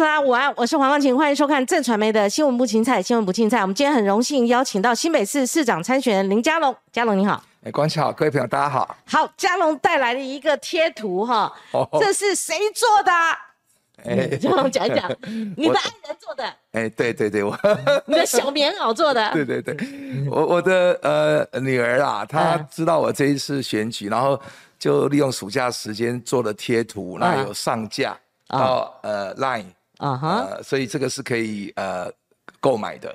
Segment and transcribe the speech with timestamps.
[0.00, 3.60] 大家午安，我是黄光晴，欢迎收看正传媒的新闻部青菜，新闻部青菜。
[3.60, 7.44] 我们今天很荣幸邀请到新北市市长参选人林佳龙，佳龙你好。
[7.62, 8.96] 哎，光晴好，各位朋友大家好。
[9.04, 11.52] 好，佳龙带来了一个贴图哈，
[12.00, 13.12] 这是谁做的？
[14.06, 15.06] 哎，佳龙讲一讲，
[15.54, 16.44] 你的爱人做的。
[16.72, 17.54] 哎，对对对，我
[18.08, 19.30] 你的小棉袄做的。
[19.32, 19.76] 对对对，
[20.30, 24.40] 我我的呃女儿啊，她知道我这一次选举，然后
[24.78, 29.66] 就利用暑假时间做了贴图，那有上架到呃 Line。
[30.00, 32.10] 啊哈，所以这个是可以呃
[32.58, 33.14] 购买的。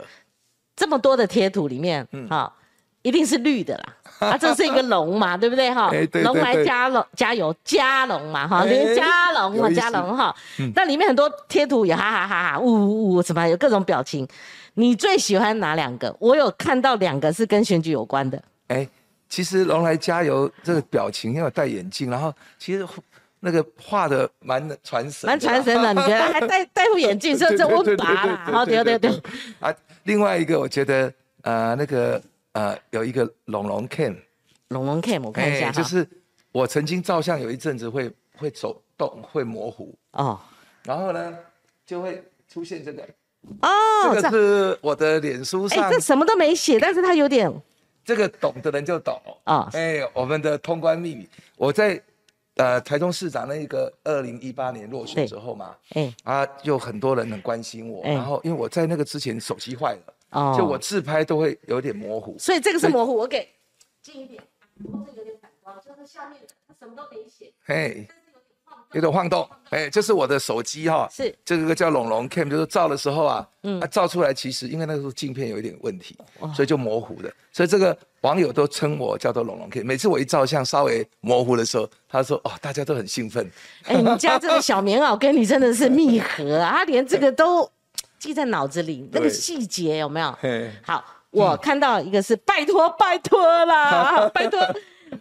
[0.75, 2.55] 这么多的贴图里面，嗯，好，
[3.01, 3.93] 一定是绿的啦。
[4.29, 5.91] 啊，这是一个龙嘛，对不对哈？
[6.23, 10.35] 龙来加龙加油加龙嘛哈，连加龙嘛加龙哈。
[10.75, 14.27] 那里面很多贴图也哈哈哈哈呜呜呜什么有各种表情。
[14.75, 16.15] 你最喜欢哪两个？
[16.19, 18.39] 我有看到两个是跟选举有关的。
[18.67, 18.87] 哎，
[19.27, 22.87] 其实龙来加油这个表情，因为我戴眼镜，然后其实。
[23.45, 29.11] 那个画的蛮传神，蛮传神的，你觉得还戴戴副眼镜，是这温拔啦，好，对对对。
[29.59, 29.71] 啊，
[30.05, 32.19] 另外一个我觉得，呃，那个
[32.53, 34.15] 呃，有一个龙龙 cam，
[34.69, 36.07] 龙龙 cam，我看一下就是
[36.51, 40.39] 我曾经照相有一阵子会会走动，会模糊哦，
[40.83, 41.37] 然后呢
[41.85, 43.03] 就会出现这个
[43.61, 43.69] 哦，
[44.11, 47.53] 这个是我的脸书上，这什么都没写，但是它有点，
[48.03, 52.01] 这个懂的人就懂啊，哎，我们的通关秘密，我在。
[52.55, 63.47] 呃，台中市长那个二零一八年落选之后嘛，哎，啊，有很多人很关心我，然后因为我在那个之前手机坏了，哦，就我自拍都会有点模糊，所以这个是模糊，我给
[64.01, 64.41] 近一点，
[64.91, 68.07] 后面有点反光，就是下面他什么都没写，嘿。
[68.95, 76.17] 有点晃动，哎，这是我的手机哈，是这个叫龙龙 cam，就是照的时候啊，嗯，照出来其实因为那个时候镜片有一点问题，
[76.55, 79.83] 所以就模糊的，所以这个网友都称我叫做龙龙 cam。
[79.83, 83.45] 每次我一照相稍微模糊的时候，他说哦，大家都很兴奋。
[83.83, 87.69] 哎，你家这个小棉袄跟你真的是密合啊， 连这个都
[88.17, 90.33] 记在脑子里，那个细节有没有？
[90.81, 94.57] 好，我看到一个是拜托拜托啦， 拜托，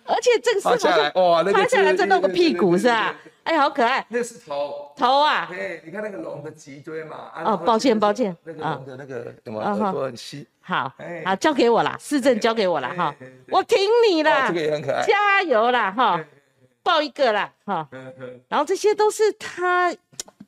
[0.04, 3.12] 而且这个是好像哇，拍下来再露个屁股是吧？
[3.44, 4.04] 哎，好可爱！
[4.08, 5.46] 那是头头啊！
[5.50, 7.30] 对，你看那个龙的脊椎嘛。
[7.44, 8.34] 哦，抱歉抱歉。
[8.42, 10.46] 那个龙的那个什么耳朵很细。
[10.60, 10.90] 好，
[11.26, 13.14] 好，交给我啦，市政交给我啦哈。
[13.48, 13.78] 我挺
[14.08, 15.04] 你啦，这个也很可爱。
[15.06, 16.24] 加油啦哈，
[16.82, 17.86] 抱一个啦哈。
[18.48, 19.94] 然后这些都是他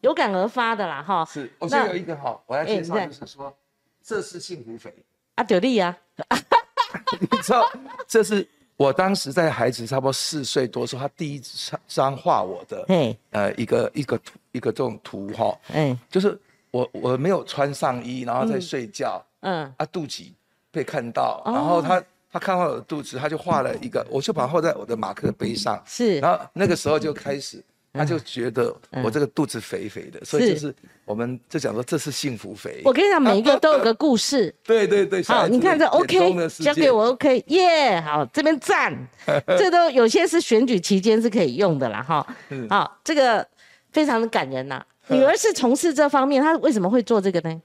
[0.00, 1.22] 有感而发的啦哈。
[1.26, 3.54] 是，我这有一个哈，我要介绍就是说，
[4.02, 4.94] 这是幸福肥。
[5.34, 5.94] 啊，丢力啊！
[7.20, 7.70] 你知道
[8.08, 8.48] 这是？
[8.76, 11.42] 我当时在孩子差不多四岁多时候，他第一
[11.88, 16.38] 张画我的，嗯呃，一个一个图一个这种图哈，嗯，就是
[16.70, 20.32] 我我没有穿上衣，然后在睡觉，嗯，啊肚脐
[20.70, 27.64] 被看到，然后他他看到我的肚子，他就画了一个，我就把它画在我的马克杯上，是，然后那个时候就开始。
[27.96, 30.74] 他就觉得我这个肚子肥肥的，所以就是
[31.04, 32.82] 我们就讲说这是幸福肥。
[32.84, 34.54] 我跟你讲，每一个都有个故事。
[34.64, 38.94] 对对对，好，你看这 OK，交给我 OK，耶，好，这边赞，
[39.58, 42.26] 这都有些是选举期间是可以用的啦，哈，
[42.68, 43.46] 好，这个
[43.92, 44.84] 非常的感人呐。
[45.08, 47.62] 女儿是从事这方面，她为什么会做这个呢？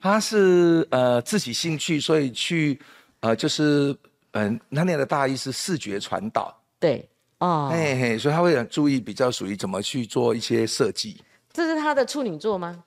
[0.00, 2.78] 她是呃自己兴趣，所以去
[3.20, 3.96] 呃就是
[4.32, 6.54] 嗯，她念的大意是视觉传导。
[6.78, 7.08] 对。
[7.44, 11.22] 哦，嘿嘿，所以他会很注意，比较属于怎么去做一些设计。
[11.52, 12.82] 这是他的处女作吗？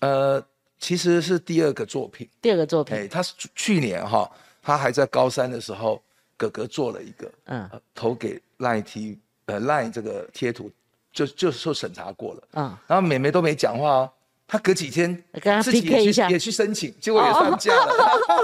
[0.00, 0.44] 呃，
[0.80, 2.28] 其实是第二个作品。
[2.42, 4.28] 第二个作品，哎，他是去年哈，
[4.60, 6.02] 他还在高三的时候，
[6.36, 9.16] 哥哥做了一个，嗯，投给赖 T，
[9.46, 10.68] 呃，赖这个贴图，
[11.12, 14.12] 就就受审查过了，嗯，然后美眉都没讲话哦。
[14.50, 15.16] 他隔几天
[15.62, 17.94] 自己也去也去申请，结果也上架了。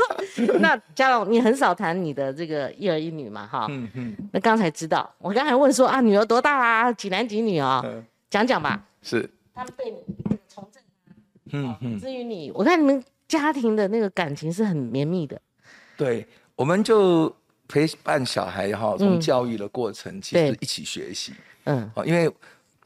[0.61, 3.45] 那嘉龙，你很少谈你的这个一儿一女嘛？
[3.45, 4.17] 哈，嗯嗯。
[4.33, 6.93] 那刚才知道，我刚才问说啊，女儿多大啦？
[6.93, 7.85] 几男几女啊？
[8.31, 8.81] 讲讲吧。
[9.03, 9.29] 是。
[9.53, 9.97] 他们对你
[10.47, 10.81] 从政，
[11.51, 11.99] 嗯嗯。
[11.99, 15.41] 至于你，我看你们家庭的那个感情是很绵密的。
[15.97, 16.25] 对，
[16.55, 17.35] 我们就
[17.67, 21.33] 陪伴小孩哈，从教育的过程其实一起学习。
[21.65, 21.91] 嗯。
[22.05, 22.33] 因为。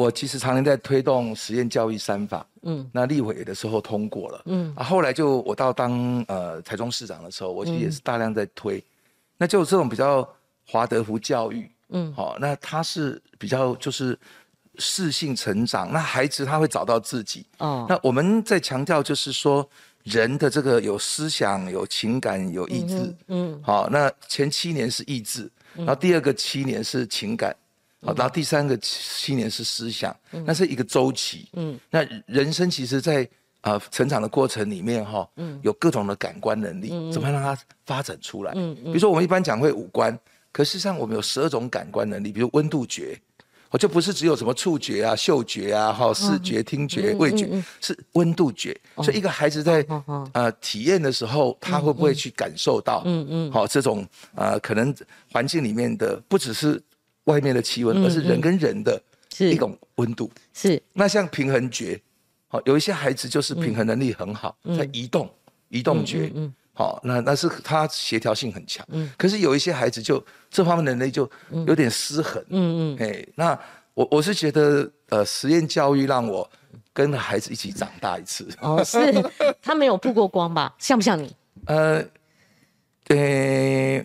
[0.01, 8.83] 我其实常年在推动实验教育三法，嗯，那立委的时候通过了，嗯，啊，后来就我到当呃台中市长的时候，我其实也是大量在推，
[9.37, 10.27] 那就这种比较
[10.67, 14.19] 华德福教育，嗯，好，那他是比较就是
[14.79, 19.69] 适性成长，那孩子他会找到自己，哦，那我们在强调就是说
[20.05, 27.55] 人的这个有思想、有情感、有意志，嗯，好，那前七年是意志，然后第二个七年是情感。
[28.03, 30.15] 好，然后第三个七年是思想，
[30.47, 31.49] 那是一个周期。
[31.53, 33.29] 嗯，那人生其实，在
[33.61, 38.53] 呃成长的过程里面，哈，嗯，有各种的感官能力，怎么样让它发展出来？
[38.57, 38.85] 嗯嗯。
[38.85, 40.19] 比如说，我们一般讲会五官，
[40.51, 43.21] 可事实上我们有十二种感官能力，比如温度觉，
[43.71, 48.75] 我就不是只有什么触觉啊、嗅觉啊、哈视觉、听觉、味觉，是温度觉。
[48.97, 49.87] 所以一个孩子在
[50.33, 53.03] 呃体验的时候，他会不会去感受到？
[53.05, 54.95] 嗯嗯，好，这种呃可能
[55.31, 56.83] 环境里面的不只是
[57.25, 59.03] 外面的气温，而是人跟人的
[59.39, 60.31] 一种温度。
[60.53, 60.83] 是。
[60.93, 62.01] 那像平衡觉，
[62.49, 65.31] 好，有一些孩子就是平衡能力很好，在移动、
[65.69, 66.31] 移动觉。
[66.35, 66.53] 嗯。
[66.73, 68.87] 好，那那是他协调性很强。
[68.91, 69.13] 嗯。
[69.19, 71.31] 可是有一些孩子就这方面能力就
[71.67, 72.43] 有点失衡。
[72.49, 72.99] 嗯嗯。
[72.99, 73.59] 哎，那
[73.95, 76.49] 我我是觉得，呃，实验教育让我
[76.93, 78.49] 跟孩子一起长大一次。
[78.61, 78.99] 哦，是
[79.61, 80.75] 他没有曝过光吧？
[80.79, 81.37] 像不像你？
[81.67, 82.03] 呃，
[83.09, 84.03] 呃，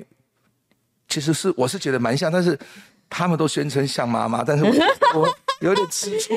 [1.07, 2.59] 其实是我是觉得蛮像，但是
[3.09, 4.71] 他们都宣称像妈妈，但是我
[5.21, 6.33] 我有点吃醋。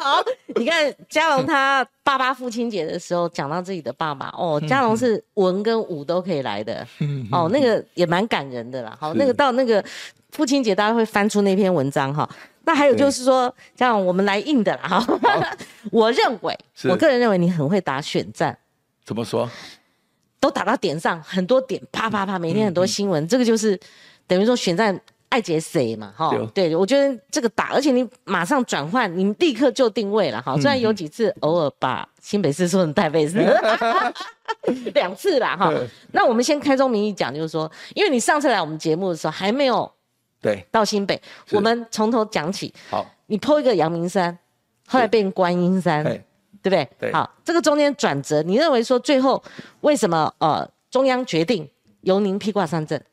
[0.00, 0.22] 好，
[0.54, 6.86] 你看嘉龙他爸爸父亲节的时候讲到自己的爸爸哦，嘉龙是文跟武都可以来的，
[7.32, 8.96] 哦，那个也蛮感人的啦。
[9.00, 9.84] 好，那个到那个
[10.30, 12.28] 父亲节，大家会翻出那篇文章哈。
[12.64, 15.18] 那还有就是说，这样我们来硬的啦哈。
[15.90, 18.56] 我认为，我个人认为你很会打选战。
[19.04, 19.50] 怎么说？
[20.38, 23.78] 都打到点上，很多点，啪啪啪，每天很多新闻，这个就是
[24.28, 25.00] 等于说选战。
[25.30, 26.12] 爱杰谁嘛？
[26.16, 30.54] 哈，对，我觉得这个打，而且你马上转换，你立刻就定位了哈。
[30.56, 33.46] 虽然有几次偶尔把新北市说成台北市，
[34.94, 35.70] 两次啦哈。
[36.12, 39.90] 那我们先开宗明义讲，就是说，因为你上次来我们节目的时候还没有
[40.40, 41.20] 对到新北，
[41.50, 42.72] 我们从头讲起。
[42.88, 44.36] 好，你剖一个阳明山，
[44.86, 46.24] 后来变观音山，对
[46.62, 46.88] 不对？
[46.98, 47.12] 对。
[47.12, 49.42] 好，这个中间转折，你认为说最后
[49.82, 51.68] 为什么呃中央决定
[52.00, 53.04] 由您披挂上阵？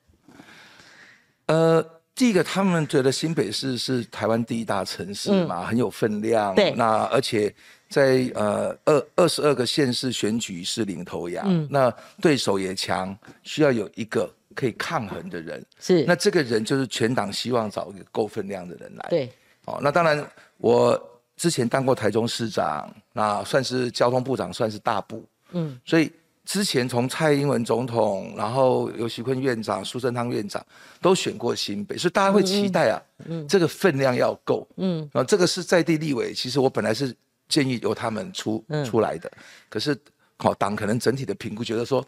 [1.47, 1.85] 呃。
[2.15, 6.55] 第一个，他们觉得新北市是台湾第一大城市嘛，很有分量。
[6.55, 6.71] 对。
[6.71, 7.53] 那而且
[7.89, 11.67] 在呃二二十二个县市选举是领头羊，嗯。
[11.69, 15.63] 那对手也强，需要有一个可以抗衡的人。
[15.77, 16.05] 是。
[16.05, 19.07] 那这个人就是全党希望找一个够分量的人来。
[19.09, 19.29] 对。
[19.65, 20.25] 哦，那当然，
[20.57, 20.97] 我
[21.35, 25.23] 之前当过台中市长，那算是交通部长，算是大部。
[25.51, 25.77] 嗯。
[25.83, 26.09] 所以。
[26.45, 30.63] 之前从蔡英文总统，然后尤习坤院长、苏贞昌院长
[31.01, 33.01] 都选过新北，所以大家会期待啊，
[33.49, 34.67] 这个分量要够。
[34.77, 37.13] 嗯，啊，这个是在地立委，其实我本来是
[37.49, 39.31] 建议由他们出出来的，
[39.67, 39.97] 可是
[40.37, 42.05] 好党可能整体的评估觉得说，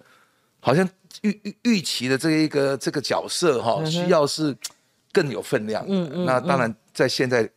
[0.59, 0.87] 好像
[1.23, 4.55] 预预预期的这一个这个角色哈，需要是
[5.11, 5.83] 更有分量。
[5.87, 7.49] 嗯嗯，那当然在现在。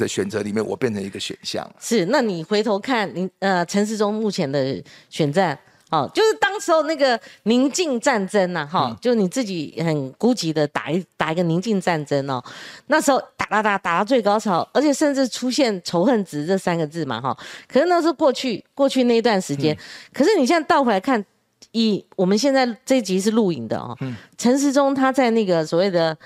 [0.00, 1.68] 的选择里面，我变成一个选项。
[1.80, 5.58] 是，那你回头看，您呃陈世忠目前的选战，
[5.90, 12.42] 哦，就是当时候那个宁静战争呐，哈，就你自己很孤寂的打一打一个宁静战争哦，
[12.88, 17.36] 那时候打打打打到最高潮，而且甚至出现仇恨值这三个字嘛，哈，
[17.68, 19.76] 可是那是过去过去那一段时间，
[20.12, 21.24] 可是你现在倒回来看，
[21.72, 23.96] 以我们现在这一集是录影的哦，
[24.36, 26.16] 陈世忠他在那个所谓的。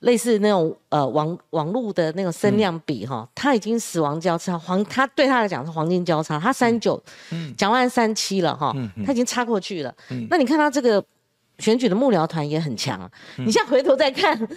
[0.00, 7.02] 类似那种呃网网络的那种声量比哈，他已经死亡交叉黄，他对他来讲是黄金交叉，他三九，
[7.56, 8.74] 蒋万安三七了哈，
[9.04, 9.94] 他已经插过去了。
[10.30, 11.04] 那你看他这个
[11.58, 14.48] 选举的幕僚团也很强，你现在回头再看，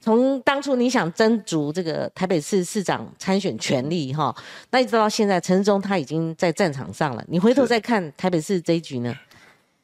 [0.00, 4.34] 从当初你想争逐这个台北市市长参选权利哈，
[4.70, 9.14] 那一直到现在陈忠他已经在战场上了，你回头再看台北市这一局呢？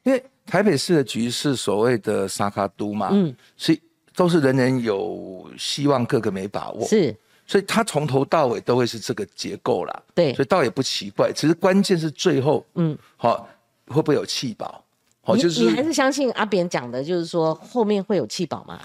[0.01, 3.79] 因为台北市的局是所谓的沙卡都嘛，嗯，所以。
[4.15, 6.87] 都是人人有希望，个个没把握。
[6.87, 7.15] 是，
[7.45, 10.03] 所以他从头到尾都会是这个结构啦。
[10.13, 11.31] 对，所以倒也不奇怪。
[11.33, 13.47] 其实关键是最后，嗯，好，
[13.87, 14.83] 会不会有气保？
[15.21, 18.79] 好，就是你还是相信阿扁讲的，就是说后面会有气保吗？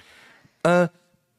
[0.63, 0.89] 呃，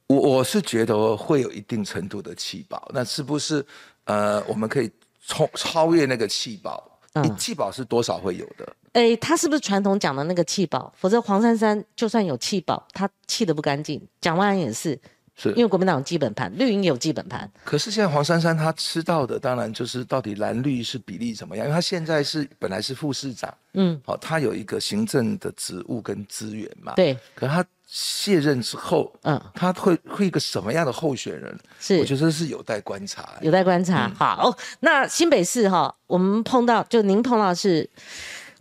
[0.08, 2.89] 我我是觉得会有一定程度的气保。
[2.93, 3.65] 那是不是
[4.05, 4.91] 呃，我们可以
[5.25, 6.88] 超超越那个气保？
[7.13, 8.75] 嗯，气保是多少会有的？
[8.94, 10.94] 哎，他是不是传统讲的那个气保？
[10.98, 14.01] 否则黄珊珊就算有气保，他气的不干净。
[14.22, 15.00] 蒋万安也是，
[15.36, 17.50] 是因为国民党有基本盘，绿营有基本盘。
[17.63, 21.66] 可是现在黄珊珊她吃到的，当然就是到底蓝绿是比例怎么样？
[21.66, 26.94] 因为她现在是本来是副市长，嗯，好，她有一个行政的职务跟资源嘛。
[26.96, 27.18] 对。
[27.34, 31.60] 可她卸任之后，嗯，他会会一个什么样的候选人？
[31.79, 34.08] 是，我觉得是有待观察，有待观察。
[34.15, 37.89] 好，那新北市哈，我们碰到就您碰到是。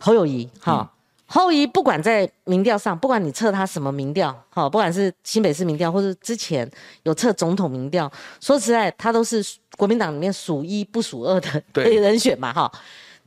[0.01, 0.89] 侯友谊，哈，
[1.25, 6.65] 侯友谊不管在民调上，不管你测他什么民调，哈，不管是新北市民调，或是之前
[7.03, 8.09] 有测总统民调，
[8.39, 9.45] 说实在，他都是
[9.75, 12.71] 国民党里面数一不数二的人选嘛，哈。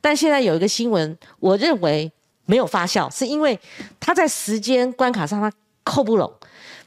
[0.01, 2.11] 但现在有一个新闻，我认为
[2.45, 3.59] 没有发酵，是因为
[3.99, 5.51] 他在时间关卡上他
[5.83, 6.31] 扣不拢。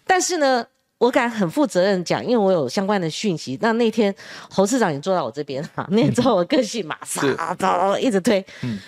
[0.05, 0.67] 但是呢，
[0.99, 3.59] 我敢很负责任讲，因为我有相关的讯息。
[3.61, 4.15] 那那天
[4.51, 7.25] 侯市长也坐到我这边，哈，那天之后我个性马上
[7.57, 8.79] 走，一直推，嗯。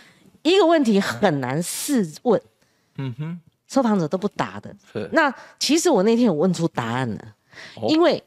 [0.43, 2.41] 一个问题很难试问，
[2.97, 4.75] 嗯哼，受访者都不答的。
[5.12, 7.35] 那其实我那天有问出答案了，
[7.88, 8.23] 因为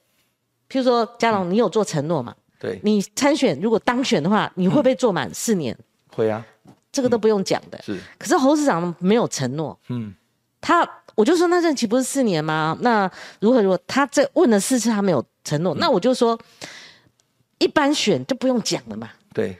[0.69, 2.35] 譬如说嘉龙，你有做承诺嘛？
[2.59, 5.75] 对，你参选如果当选的话，你会不会做满四年？
[6.13, 6.45] 会啊，
[6.91, 7.81] 这个都不用讲的。
[7.81, 9.79] 是，可是侯市长没有承诺。
[9.87, 10.13] 嗯，
[10.59, 10.87] 他
[11.21, 12.75] 我就说那任期不是四年吗？
[12.81, 13.09] 那
[13.41, 13.79] 如何如何？
[13.85, 15.75] 他这问了四次，他没有承诺。
[15.75, 16.35] 那我就说，
[17.59, 19.07] 一般选就不用讲了嘛。
[19.31, 19.55] 对。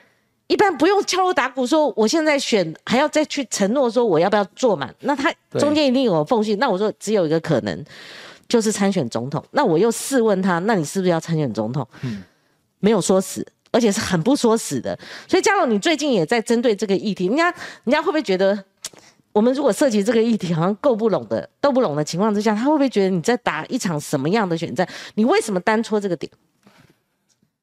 [0.48, 6.56] 一般不用敲锣打鼓说我现在选还要再去承诺说我要不要做满，那他中间一定有缝隙。
[6.56, 7.84] 那我说只有一个可能，
[8.48, 9.42] 就是参选总统。
[9.52, 11.86] 那我又试问他，那你是不是要参选总统？
[12.02, 12.24] 嗯，
[12.80, 14.98] 没有说死，而且是很不说死的。
[15.28, 17.44] 所以嘉龙，你最近也在针对这个议题，人家
[17.84, 18.62] 人家会不会觉得
[19.32, 24.86] 我们如果涉及这个议题好像够不拢的、斗不拢的情况之下，他会不会觉得你在打一场什么样的选战？
[25.14, 26.30] 你为什么单戳这个点？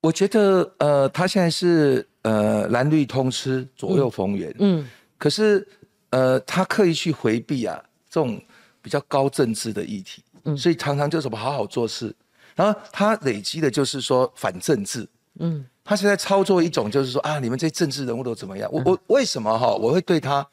[0.02, 4.54] 我觉得，呃，他现在是呃蓝绿通吃，左右逢源。
[4.60, 4.88] 嗯。
[5.18, 5.68] 可是，
[6.10, 8.42] 呃，他刻意去回避啊这种
[8.82, 10.24] 比较高政治的议题。
[10.46, 10.58] 嗯。
[10.58, 12.16] 所以常常就什么好好做事，
[12.56, 15.08] 然后他累积的就是说反政治。
[15.40, 15.66] 嗯。
[15.84, 18.70] 他现在操作一种就是说啊，你们这些政治人物都怎么样？
[18.72, 20.48] 我我为什么哈我会对他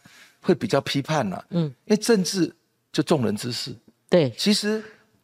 [0.47, 1.45] 会比较批判呢？
[1.51, 1.65] 嗯。
[1.87, 2.55] 因为政治
[2.93, 3.75] 就众人之事。
[4.09, 4.31] 对。
[4.39, 4.83] 其实，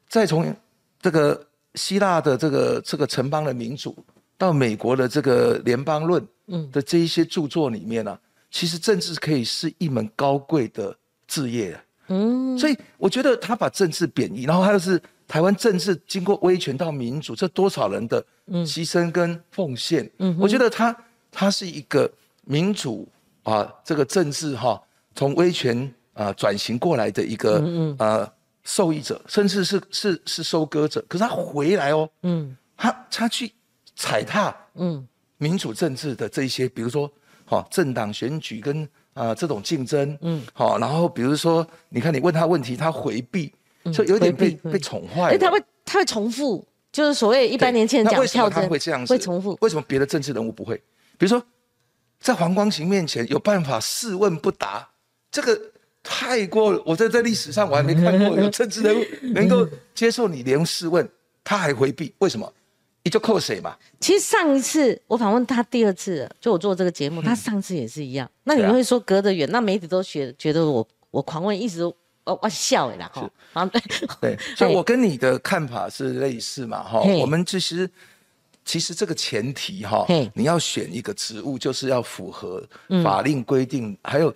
[0.08, 0.54] 再从
[1.00, 3.96] 这个希腊的这个这个城邦的民主。
[4.38, 6.26] 到美国的这个联邦论
[6.72, 8.18] 的这一些著作里面呢，
[8.50, 10.96] 其实政治可以是一门高贵的
[11.28, 11.84] 职业啊。
[12.08, 20.10] 嗯，所以我觉得他把政治贬义，然后还有是台湾政治经过威权到民主，这多少人的牺牲跟奉献。
[20.18, 20.96] 嗯，我觉得他
[21.30, 22.10] 他是一个
[22.44, 23.06] 民主
[23.44, 24.82] 啊，这个政治哈，
[25.14, 27.62] 从威权啊转型过来的一个
[27.98, 28.30] 呃
[28.64, 31.04] 受益者，甚至是是是收割者。
[31.08, 33.52] 可是他回来哦，嗯，他他去。
[33.94, 37.08] 踩踏嗯民主政治的这些，比如说
[37.44, 43.52] 哈政党选举跟啊这种竞争嗯好，然后比如说你看你问他问题，他回避，
[43.92, 45.32] 就有点被被宠坏。
[45.32, 49.56] 哎，他会他会重复，就是所谓一般年轻人讲跳针，会这样子会重复。
[49.60, 50.74] 为什么别的政治人物不会？
[51.18, 51.40] 比如说
[52.18, 54.88] 在黄光琴面前有办法四问不答，
[55.32, 55.60] 这个
[56.04, 61.08] 太过，我在在历史上我还没看过有政治人物能够接受你连试问，
[61.42, 62.52] 他还回避，为什么？
[63.04, 63.76] 你就扣谁嘛？
[63.98, 68.30] 其实上一次我访问他第二次，就我做这个节目，他上次也是一样。
[68.44, 69.50] 那你们会说隔得远？
[69.50, 73.28] 那媒体都觉觉得我我狂问，一直都我我笑哎啦哈。
[73.54, 73.82] 啊对
[74.20, 77.00] 对，所以我跟你的看法是类似嘛哈。
[77.00, 77.90] 我们其实
[78.64, 82.62] 其实这个前提哈，你要选一个职务，就是要符合
[83.02, 84.32] 法令规定，还有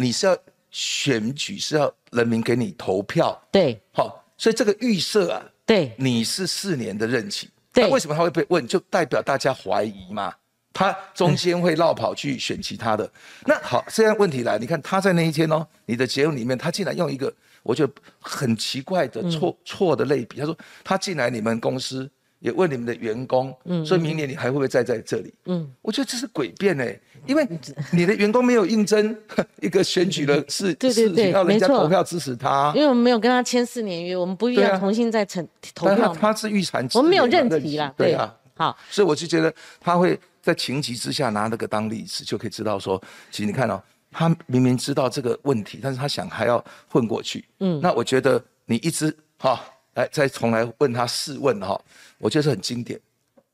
[0.00, 0.36] 你是要
[0.70, 3.38] 选举是要人民给你投票。
[3.50, 7.50] 对，好，所以这个预设啊，对，你是四年的任期。
[7.74, 8.66] 那为什么他会被问？
[8.66, 10.32] 就代表大家怀疑嘛？
[10.72, 13.10] 他中间会绕跑去选其他的。
[13.44, 17.32] 那好，现在问题来，你看他在那一天哦，你的节目里面，他竟然用一个
[17.64, 22.08] 我觉得很奇怪的错错的类比，他说他进来你们公司。
[22.40, 25.34] 也问你们的员工，嗯，所以明年你还会不会再在这里？
[25.46, 27.46] 嗯，我觉得这是诡辩哎，因为
[27.90, 29.16] 你的员工没有应征
[29.60, 32.72] 一个选举的事事情，要人家投票支持他。
[32.76, 36.14] 因为我们没有跟他签四年约，我们不需要重新再成投票。
[36.14, 37.92] 他是预产期，我们没有任题啦。
[37.96, 43.02] 对啊，好，所以我就觉得他会在情急之下拿那个当例子，就可以知道说，
[43.32, 47.44] 其实你看哦，他明明知道这个问题，但是他想还要混过去。
[47.58, 49.60] 嗯，那我觉得你一直哈。
[49.98, 51.78] 来，再重来问他试问哈，
[52.18, 52.98] 我觉得是很经典。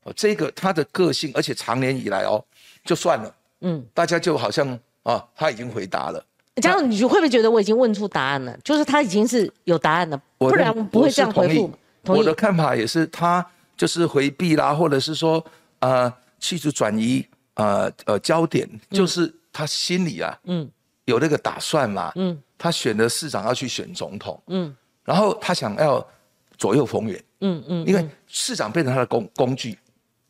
[0.03, 2.45] 哦，这个他的个性，而且长年以来哦，
[2.85, 6.23] 就算了，嗯，大家就好像啊，他已经回答了。
[6.57, 8.55] 这样你会不会觉得我已经问出答案了？
[8.63, 11.73] 就是他已经是有答案了，不然不会这样回复。
[12.03, 13.45] 我的看法也是，他
[13.79, 15.43] 就是回避啦，或者是说
[15.79, 20.71] 呃，企图转移呃呃焦点，就是他心里啊，嗯，
[21.07, 26.07] 有那个打算嘛，嗯，他选的市长要去选总统，嗯，然后他想要。
[26.57, 29.79] 左右逢源，嗯嗯，因为市长变成他的工工具，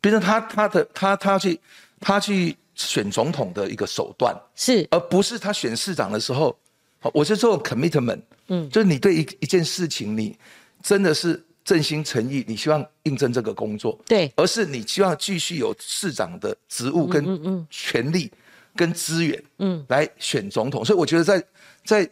[0.01, 1.59] 变成他他的他他去
[1.99, 6.57] 他去选总统的一个手段，是，而不是他选市长的时候，
[7.13, 10.37] 我是这种 commitment，嗯，就是你对一一件事情，你
[10.81, 18.29] 真的是真心诚意，你希望应征这个工作，对，而是你希望继续有市长的职务跟权力
[18.75, 21.43] 跟资源，嗯，来选总统，所以我觉得在
[21.85, 22.09] 在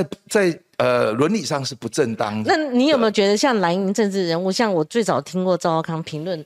[0.00, 0.60] 在在。
[0.78, 2.52] 呃，伦理上是不正当的。
[2.52, 6.44] 那你有没有觉得像蓝营政治人物，像我最早听过赵少康评论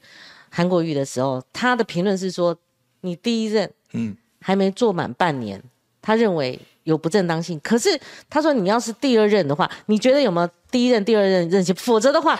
[0.50, 2.54] 韩国瑜的时候，他的评论是说，
[3.00, 5.62] 你第一任嗯还没做满半年，
[6.02, 7.58] 他认为有不正当性。
[7.60, 7.98] 可是
[8.28, 11.72] 他说，你要是第二任的话，你觉得有没有第一任、第二任任期？
[11.72, 12.38] 否则的话，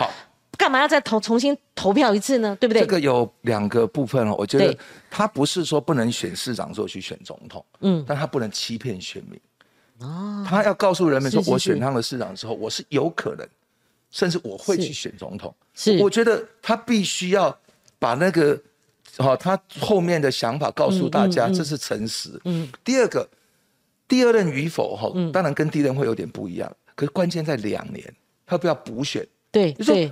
[0.55, 2.55] 干嘛要再投重新投票一次呢？
[2.59, 2.81] 对不对？
[2.83, 4.35] 这个有两个部分哦。
[4.37, 4.77] 我觉得
[5.09, 9.39] 他不是说不能选市长之后去选总统，嗯，但他不能欺骗选民。
[9.99, 13.47] 哦，他要告诉人们说，我选上了市长之后，我是有可能
[14.11, 15.53] 甚至我会去选总统。
[15.73, 17.57] 是，我觉得他必须要
[17.99, 18.59] 把那个，
[19.17, 22.39] 好，他后面的想法告诉大家，这是诚实。
[22.45, 22.67] 嗯。
[22.83, 23.27] 第二个，
[24.07, 28.13] 第二任与否哈，当然跟第一任会有点不一样，可是关键在两年，
[28.45, 29.27] 他不要补选。
[29.51, 30.11] 对，对。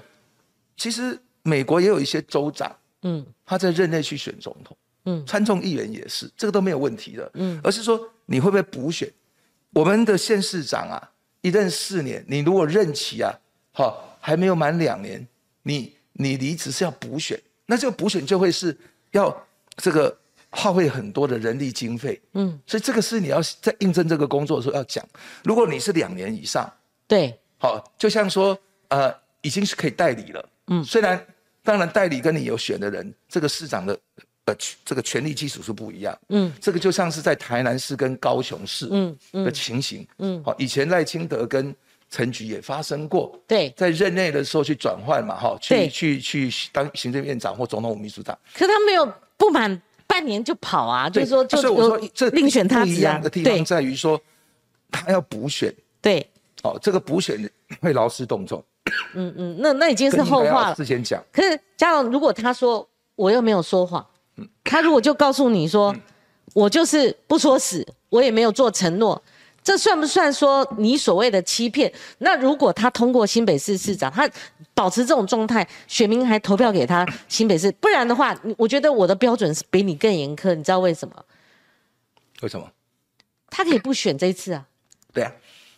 [0.76, 4.76] 其实美国也有一些州长，嗯，他在任内去选总统，
[5.06, 9.08] 嗯，参众议员也是，这个都没有问题的，嗯，而是说你会不会补选？
[9.76, 13.30] 我们的县市长啊，一任四年，你如果任期啊，
[13.74, 15.28] 好还没有满两年，
[15.64, 18.76] 你你离职是要补选，那这个补选就会是
[19.12, 20.18] 要这个
[20.50, 25.06] 耗费很多的人力经费，嗯，所以这个是你要在应征这个工作的时候要讲。
[25.44, 26.72] 如果你是两年以上，
[27.06, 30.50] 对，好，就像说呃，已经是可以代理了。
[30.68, 31.22] 嗯，虽然
[31.64, 34.00] 当然代理跟你有选的人，这个市长的
[34.46, 36.18] 呃这个权力基础是不一样。
[36.30, 40.08] 嗯，这个就像是在台南市跟高雄市嗯的情形。
[40.20, 41.76] 嗯，好，以前赖清德跟
[42.10, 43.38] 陈菊也发生过。
[43.48, 48.38] 对，在任内的时候去转换嘛，哈，去去去当行政院长或总统秘书长。
[48.54, 54.22] 可他没有不满半年就跑啊，就是说，所以我说这另选他不一样的地方在于说，
[54.92, 55.74] 他要补选。
[56.00, 56.26] 对，
[56.62, 57.50] 哦，这个补选
[57.82, 58.64] 会劳师动众。
[59.16, 60.76] 嗯嗯，那那已经是后话了。
[60.76, 61.22] 事先讲。
[61.34, 64.06] 可是嘉荣，如果他说我又没有说谎，
[64.66, 65.96] 他如果就告诉你说，
[66.54, 69.22] 我就是不说死，我也没有做承诺，
[69.64, 71.92] 这算不算说你所谓的欺骗？
[72.18, 74.30] 那如果他通过新北市市长，他
[74.74, 80.54] 保持这种状态，选民还投票给他新北市，不然的话，我觉得我的标准是比你更严苛。
[80.54, 81.16] 你知道为什么？
[82.42, 82.70] 为什么？
[83.50, 84.66] 他可以不选这一次啊。
[85.14, 85.32] 对啊。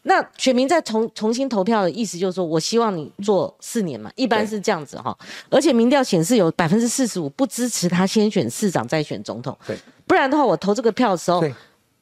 [0.08, 5.16] 那选民再重重新投票的意思就是说，我希望你做四年嘛，一般是这样子哈。
[5.50, 9.56] 而且民调显示有百分之四十五不支持他先选市长再选总统。
[9.68, 11.44] 对，不然的话，我投这个票的时候，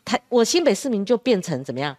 [0.06, 1.98] 他我新北市民就变成怎么样？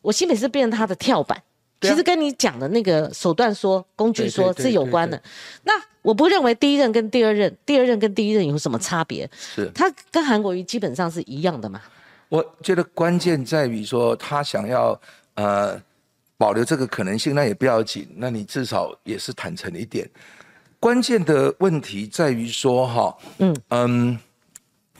[0.00, 1.42] 我新北市变成他的跳板。
[1.80, 5.20] 其实跟你讲的那个手段说工具说是有关的。
[5.64, 5.72] 那
[6.02, 9.28] 我不认为第一任跟第二任，第二任跟第一任有什么差别？
[9.36, 11.80] 是，他跟韩国瑜基本上是一样的嘛。
[12.28, 14.96] 我觉得关键在于说他想要。
[15.38, 15.80] 呃，
[16.36, 20.08] 保留这个可能性那也不要紧，那你至少也是坦诚一点。
[20.80, 23.56] 关键的问题在于说哈，嗯。
[23.68, 24.18] 嗯，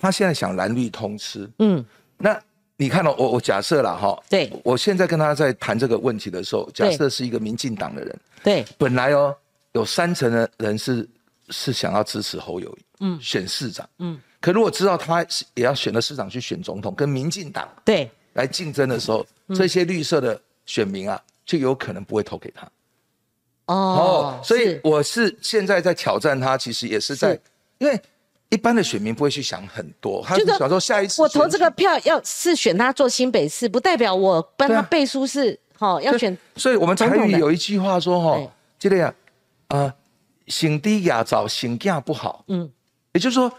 [0.01, 1.85] 他现在想蓝绿通吃，嗯，
[2.17, 2.41] 那
[2.77, 9.35] 你看到我我假设了哈，对，我现在跟他在谈这个问题的时候，假设是一个民进党的人，对，本来哦
[9.73, 11.09] 有三成的人是
[11.51, 18.09] 是想要支持侯友谊，嗯，选市长，嗯，可如果知道他也要选了市长去选总统，跟民进党对。
[18.35, 19.27] 来竞争的时候。
[19.55, 22.69] 这些绿色的选民啊，就有可能不会投给他。
[23.67, 27.39] 哦，所以我是现在在挑战他，其实也是在，
[27.77, 28.01] 因为
[28.49, 36.35] 一般的选民不会去想很多，他是想说下一次我投这个票要是选他做新北市，不代表我帮他背书是好要选。
[36.57, 39.15] 所以我们台语有一句话说哈，记得呀，
[39.67, 39.95] 啊，
[40.47, 42.45] 醒低牙早，醒架不好。
[42.49, 42.71] 嗯，
[43.13, 43.53] 也就是说，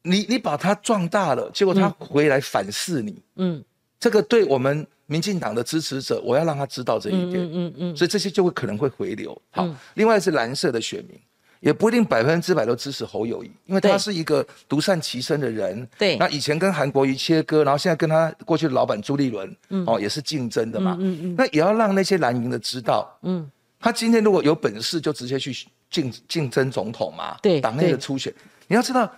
[0.00, 3.22] 你你把他壮大了，结果他回来反噬你。
[3.34, 3.62] 嗯，
[4.00, 4.86] 这个对我们。
[5.06, 9.40] 民进党的支持者，我要让他知道这一点，嗯嗯嗯，所以这些就会可能会回流。
[9.50, 11.16] 好，另外是蓝色的选民，
[11.60, 15.88] 也不一定百分之百都支持侯友谊，因为他是一个独善其身的人。
[15.96, 20.96] 对，那以前跟韩国瑜切割，然后现在跟他过去的老板朱立伦，哦，也是竞争的嘛。
[20.98, 25.56] 嗯嗯，那也要让那些蓝营的知道，嗯，他今天如果有本事，就直接去
[25.88, 27.36] 竞竞争总统嘛。
[27.40, 28.34] 对，党内的初选，
[28.66, 29.08] 你要知道，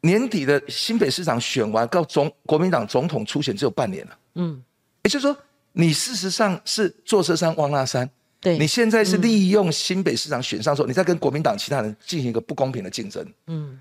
[0.00, 4.18] 年底的新北市长选完，到总国民党总统初选只有半年了。
[4.34, 4.60] 嗯。
[5.02, 5.36] 也就是说，
[5.72, 8.08] 你事实上是坐车山望那山。
[8.40, 13.24] 对，你现在是利用新北市长选上之后，你在跟国民党其他人进行一个不公平的竞争。
[13.46, 13.80] 嗯，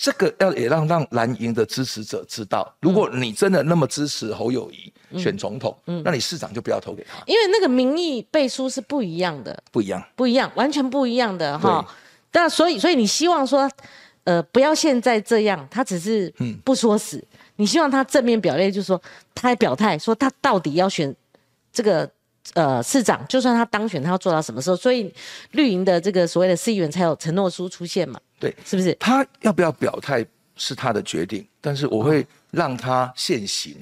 [0.00, 11.86] 这个要也让让蓝营的支持者知道，如果你真的那么支持侯友谊选总统，嗯，那你市长就不要投给他，因为那个民意背书是不一样的，不一样，不一样，完全不一样的哈。
[12.32, 13.70] 那所以，所以你希望说，
[14.24, 17.24] 呃，不要现在这样，他只是不说死。
[17.56, 19.00] 你希望他正面表列，就是说，
[19.34, 21.14] 他还表态说他到底要选
[21.72, 22.08] 这个
[22.54, 24.76] 呃市长，就算他当选，他要做到什么时候？
[24.76, 25.12] 所以
[25.52, 28.18] 绿营的这个所谓的市议员才有承诺书出现嘛？
[28.40, 28.92] 对，是不是？
[29.00, 30.24] 他要不要表态
[30.56, 33.74] 是他的决定，但是我会让他现行。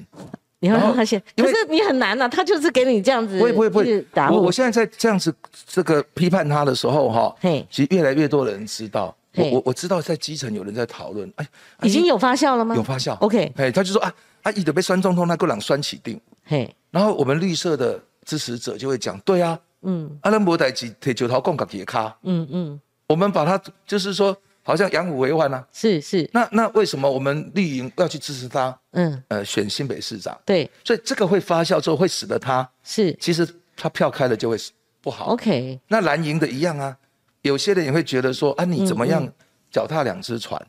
[0.59, 3.37] 你会让他现，可是你很难呐，他就是给你这样子。
[3.37, 5.35] 不会不会不会，我我现在在这样子
[5.67, 7.35] 这个批判他的时候哈，
[7.69, 9.13] 其实越来越多的人知道。
[9.35, 11.47] 我我我知道在基层有人在讨论，哎，
[11.81, 12.75] 已经有发酵了吗？
[12.75, 28.77] 有发酵，OK，哎，他就说啊，阿姨的被酸中通，那个人酸起定，嘿，然后我们绿色的支持者就会讲，对啊，嗯，阿伦伯代吉铁九桃共搞铁卡，嗯嗯，我们把它就是说，好像养虎为患啊，是是，那那为什么我们绿营要去支持他？
[28.91, 34.57] 嗯，呃，选新北市长，对，所以这个会发酵之后，会使得他是，其实他票开了就会
[35.01, 35.33] 不好。
[35.33, 36.95] OK，那蓝营的一样啊，
[37.43, 39.25] 有些人也会觉得说啊，你怎么样
[39.71, 40.59] 脚踏两只船？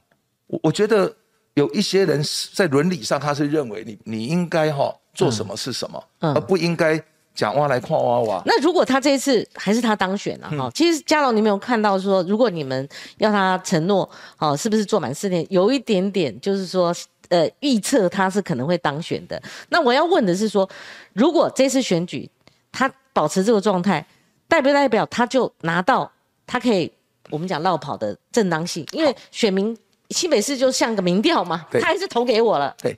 [0.47, 1.13] 我我觉得
[1.55, 7.03] 有一些人在伦理上他是认为你你应该哈做什么是什么，而不应该
[7.35, 8.43] 讲挖来矿挖挖。
[8.47, 14.09] 那如果他这一次还是他当选了哈，其实嘉龙你没有看到说，如果你们要他承诺，
[14.39, 15.45] 哦，是不是做满四年？
[15.51, 16.95] 有一点点就是说。
[17.31, 19.43] 呃，预测他是可能会当选的。
[19.71, 20.69] 那我要问的是说，
[21.15, 22.31] 如果这次选举
[22.71, 24.07] 他保持这个状态，
[24.47, 26.13] 代不代表他就拿到
[26.47, 26.91] 他可以
[27.31, 28.87] 我们讲绕跑的正当性？
[28.93, 29.77] 因为选民
[30.11, 32.75] 新北市就像个民调嘛，他还是投给我了。
[32.79, 32.97] 对，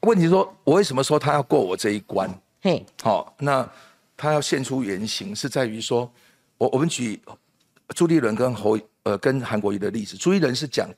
[0.00, 2.28] 问题说，我为什么说他要过我这一关？
[2.60, 3.68] 嘿，好，那
[4.16, 6.10] 他要现出原形，是在于说，
[6.56, 7.20] 我我们举
[7.94, 10.88] 朱立伦跟侯呃跟韩国瑜的例子，朱立伦是讲。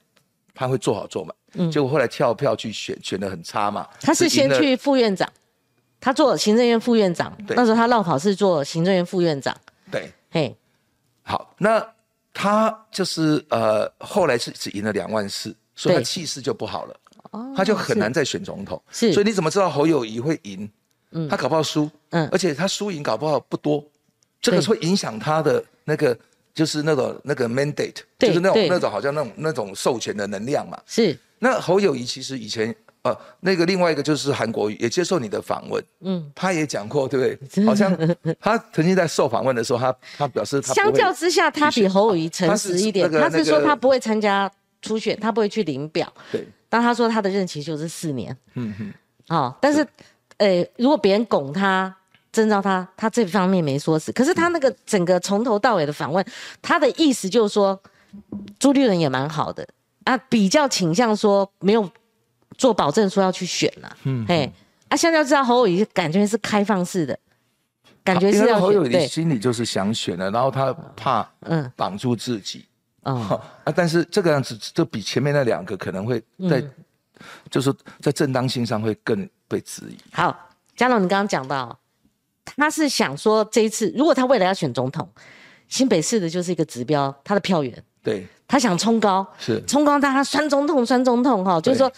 [0.52, 3.88] 他会做好做满，嗯，结果后来跳票去选，选的很差嘛。
[4.02, 5.26] 他是先去副院长，
[5.98, 9.56] 他做行政院副院长，那时候他绕跑是做行政院副院长。
[9.90, 10.54] 对，嘿，
[11.30, 11.86] 好，那
[12.34, 16.96] 他就是呃，后来是只赢了两万四，所以他气势就不好了，
[17.30, 18.82] 哦，他就很难再选总统。
[18.90, 20.68] 是，所以你怎么知道侯友谊会赢？
[21.12, 23.84] 嗯，他搞不好输，嗯，而且他输赢搞不好不多，
[24.42, 26.18] 这个会影响他的那个。
[26.52, 30.78] 就是那个那个 mandate，就是那种那种好像那种那种授权的能量嘛。
[30.84, 31.16] 是。
[31.38, 37.64] 那侯友谊其实以前呃，那个另外一个就是韩国瑜也接受你的访问，嗯，他也讲过，对不对？
[37.66, 37.96] 好像
[38.40, 43.10] 他曾经在受访问的时候，他他表示他相较之下，他比侯友谊诚实一点。
[43.10, 44.50] 他是说他不会参加
[44.82, 46.12] 初选，他不会去领表。
[46.30, 46.46] 对。
[46.68, 48.36] 但他说他的任期就是四年。
[48.54, 48.92] 嗯哼。
[49.34, 49.86] 哦，但是，
[50.38, 51.94] 呃，如果别人拱他。
[52.32, 54.12] 征召他，他这方面没说死。
[54.12, 56.24] 可是他那个整个从头到尾的访问，
[56.62, 57.76] 他的意思就是说，
[58.56, 59.66] 朱立伦也蛮好的
[60.04, 61.90] 啊，比较倾向说没有
[62.56, 63.96] 做保证说要去选了。
[64.04, 64.52] 嗯，嘿，
[64.88, 67.18] 啊，现在知道侯友谊感觉是开放式的，
[68.04, 72.64] 感觉是要侯友谊心里就是想选了，然后他怕嗯绑住自己
[73.02, 73.12] 啊
[73.64, 76.62] 啊，但是这个样子就比前面那两个可能会在
[77.50, 79.96] 就是在正当性上会更被质疑。
[80.12, 81.76] 好，嘉龙，你刚刚讲到。
[82.56, 85.08] 他是想说，这一次如果他未来要选总统，
[85.68, 87.84] 新北市的就是一个指标，他的票源。
[88.02, 91.90] 对，他想冲高，是冲高，但他酸中痛，酸中痛哈，就是说，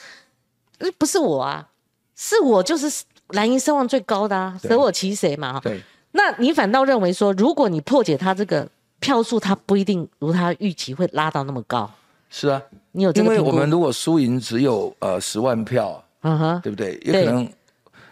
[0.90, 1.68] 不是我啊，
[2.16, 5.60] 是我就是蓝营声望最高的啊，舍我其谁嘛哈。
[5.60, 5.80] 对，
[6.12, 8.68] 那你反倒认为说，如果你破解他这个
[9.00, 11.90] 票数，他不一定如他预期会拉到那么高。
[12.30, 12.60] 是啊，
[12.92, 17.00] 你有这个因为我们如果输赢只有呃十万票，嗯哼，对不对？
[17.04, 17.48] 也可能，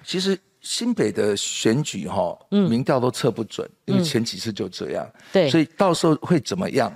[0.04, 0.38] 其实。
[0.62, 5.10] 新北的选举哈，民调都测不准，因为前几次就这样。
[5.32, 6.94] 对，所以到时候会怎么样？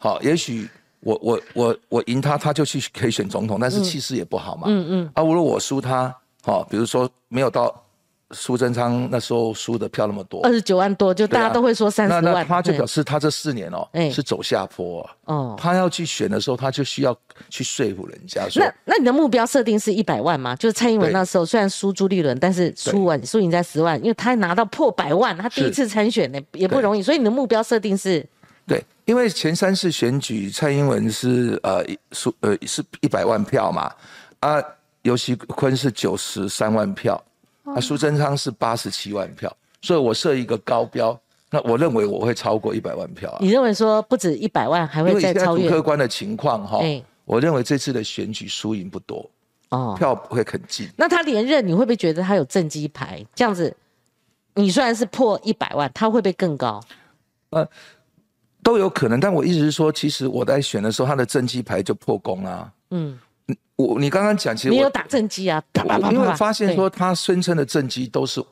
[0.00, 0.68] 好，也许
[1.04, 4.64] 我我我我赢他，他就去可以选总统，但是气势也不好嘛。
[4.66, 5.10] 嗯嗯。
[5.14, 6.12] 啊，如果我输他，
[6.42, 7.80] 好，比如说没有到。
[8.30, 12.24] 苏贞昌那时候输的票那么多，二十九万多，就大家都会说三十万。
[12.24, 15.54] 那那他就表示他这四年哦，是走下坡哦。
[15.56, 17.16] 他要去选的时候，他就需要
[17.48, 18.42] 去说服人家。
[18.56, 20.56] 那那你的目标设定是一百万吗？
[20.56, 28.26] 就是蔡英文那时候虽然输朱立伦，但是输完输赢在十万，因为他拿到破百万，他第一次参选呢也不容易，所以你的目标设定是？
[28.66, 33.92] 对，因为前三次选举蔡英文是呃输呃是一百万票嘛，
[34.40, 34.62] 啊
[35.02, 37.22] 尤其坤是九十三万票。
[37.64, 43.38] 啊，苏贞昌是八十七万票，所以我设一个高标，那我认为我会超过一百万票啊。
[43.40, 45.66] 你认为说不止一百万，还会再超越？
[45.70, 46.80] 客观的情况哈，
[47.24, 49.30] 我认为这次的选举输赢不多，
[49.70, 50.86] 哦，票不会很近。
[50.94, 53.24] 那他连任，你会不会觉得他有政绩牌？
[53.34, 53.74] 这样子，
[54.52, 56.78] 你虽然是破一百万，他会不会更高？
[57.48, 57.66] 呃，
[58.64, 59.20] 都有可能。
[59.20, 62.72] 但我意思是说，其实我在选的时候，他的政绩牌就破功了。
[62.90, 63.16] 嗯。
[63.76, 65.62] 我你刚刚讲，其实你有打正机啊？
[66.10, 68.42] 因为发现说他宣称的正机都是。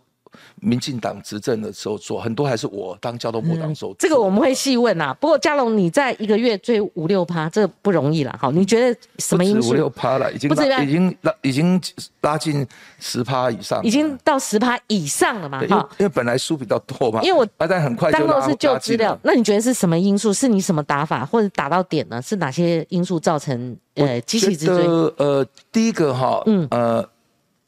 [0.61, 3.95] 民进党执政的时候做很多，还是我当交通部长时候。
[3.99, 5.13] 这个我们会细问啊。
[5.21, 8.37] 不过嘉龙，你在一个月追五六趴，这不容易了。
[8.41, 9.71] 好，你觉得什么因素？
[9.71, 11.81] 五六趴了，已经已经拉已经
[12.21, 12.67] 拉近
[12.99, 15.61] 十趴以上，已经到十趴以上了嘛？
[15.69, 17.21] 哈，因为本来输比较多嘛。
[17.23, 19.19] 因为我但很快就拉是旧资料。
[19.23, 20.33] 那你觉得是什么因素？
[20.33, 22.21] 是你什么打法，或者打到点呢？
[22.23, 24.87] 是哪些因素造成呃机器之追？
[25.17, 27.09] 呃，第一个哈，嗯呃，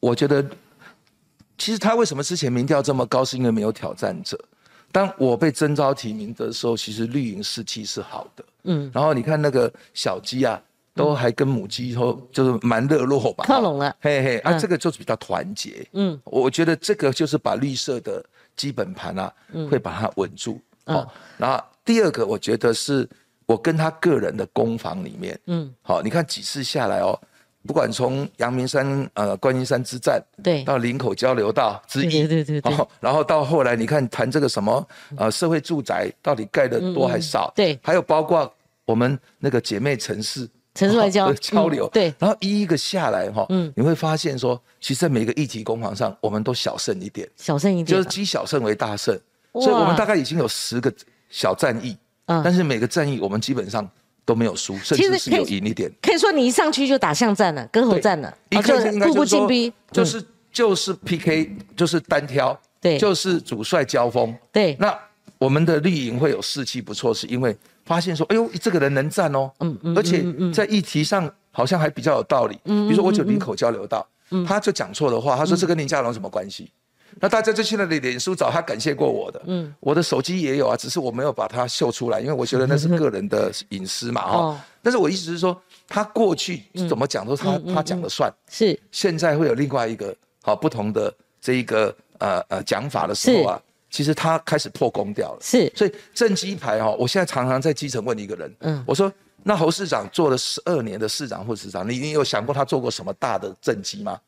[0.00, 0.44] 我觉得。
[1.56, 4.38] 其实他为什么之前民调这么高，是因为没有挑战者。
[4.90, 8.44] 当我被征召提名的时候，其实绿营士气是好的。
[8.64, 10.60] 嗯，然后你看那个小鸡啊，
[10.94, 13.94] 都还跟母鸡说，就是蛮热络吧，靠拢了。
[14.00, 15.84] 嘿嘿，啊，这个就是比较团结。
[15.94, 19.32] 嗯，我觉得这个就是把绿色的基本盘啊，
[19.68, 20.60] 会把它稳住。
[20.86, 23.08] 哦，然后第二个，我觉得是
[23.46, 27.18] 我跟他个人的攻防里面，嗯，好，你看几次下来哦。
[27.66, 38.52] 不管从阳明山呃观音山之战，对，到林口交流道之一，对对对，然后到后来你看谈这个什么呃社会住宅到底盖的多还少，对，还有包括
[38.84, 40.48] 我们那个姐妹城市。
[40.74, 41.32] 城市外交。
[41.40, 49.16] 交流，对，然后一一个下来哈，嗯，你会发现说，其实在每个议题攻防上，我们都小胜一点，小胜一点，就是积小胜为大胜，
[49.52, 50.92] 所以我们大概已经有十个
[51.30, 51.96] 小战役，
[52.26, 53.88] 嗯，但是每个战役我们基本上
[54.24, 55.90] 都没有输，甚至是有赢一点。
[56.02, 64.76] 可以说你一上去就打巷战了，割喉战了，一个步步进逼，就是就是 PK，就是单挑，对，就是主帅交锋，对。
[64.78, 64.96] 那
[65.38, 71.32] 我们的绿营会有士气不错，是因为发现说，哎呦，这个人能战哦，嗯嗯，而且在议题上。
[71.56, 76.68] 好像还比较有道理，嗯，比如说我就林口交流道，嗯，他就讲错的话，他说这跟林佳龙什么关系？
[77.20, 84.64] 那大家就去那里脸书找他感谢过我的，嗯，我的手机也有啊，只是我没有把它秀出来，因为我觉得那是个人的隐私嘛，哈。
[84.82, 88.78] 但是我意思是说，他过去怎么讲都是他他讲了算，是。
[88.92, 95.72] 现在会有另外一个好不同的这一个呃呃讲法的时候啊，其实他开始破功掉了，是。
[95.74, 99.12] 所以正机牌哈，我现在常常在基层问一个人，嗯，我说。
[99.46, 104.18] 那侯市长做了十二年的市长或市长，你你有想过他做过什么大的政绩吗？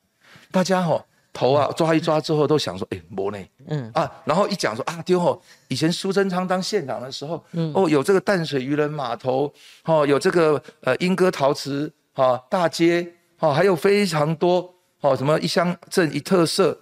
[0.53, 1.03] 大家哈
[1.37, 3.91] 头啊抓一抓之后都想说，哎，没呢，嗯。
[3.93, 7.71] 啊，然后一讲说啊，丢吼，以前苏贞昌当县长的时候，嗯。
[7.75, 9.53] 哦，有这个淡水渔人码头，
[9.85, 13.07] 哦，有这个呃莺歌陶瓷，哈大街，
[13.41, 16.79] 哦，还有非常多，哦，什么一乡镇一特色，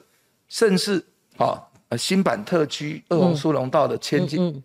[0.46, 1.04] 甚至
[1.36, 1.60] 啊
[1.98, 4.62] 新版特区二红苏龙道的迁进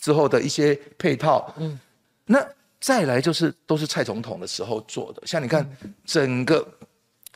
[0.00, 1.78] 之后的一些配套，嗯，
[2.26, 2.44] 那。
[2.80, 5.68] 再来就是都是蔡总统的时候做的，像你看
[6.04, 6.64] 整个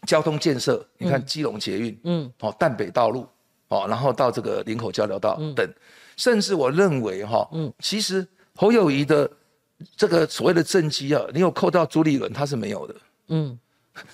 [0.06, 3.26] 交通建设，你看基隆捷运，嗯，哦，淡北道路，
[3.68, 5.68] 哦，然后到这个林口交流道等，
[6.16, 9.30] 甚至我认为哈，嗯，其实侯友谊的
[9.96, 12.94] 这个所谓的政绩啊，你有扣到朱立伦，他是没有的，
[13.28, 13.58] 嗯，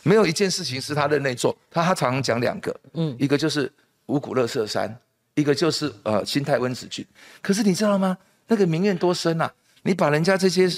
[0.03, 3.71] 没有一件事情是他任内做，他他常常讲两个，嗯，一个就是
[4.07, 4.95] 五谷乐色山，
[5.35, 7.07] 一个就是呃新泰温子郡，
[7.43, 8.17] 可是你知道吗？
[8.47, 9.53] 那个民怨多深啊！
[9.83, 10.69] 你把人家这些。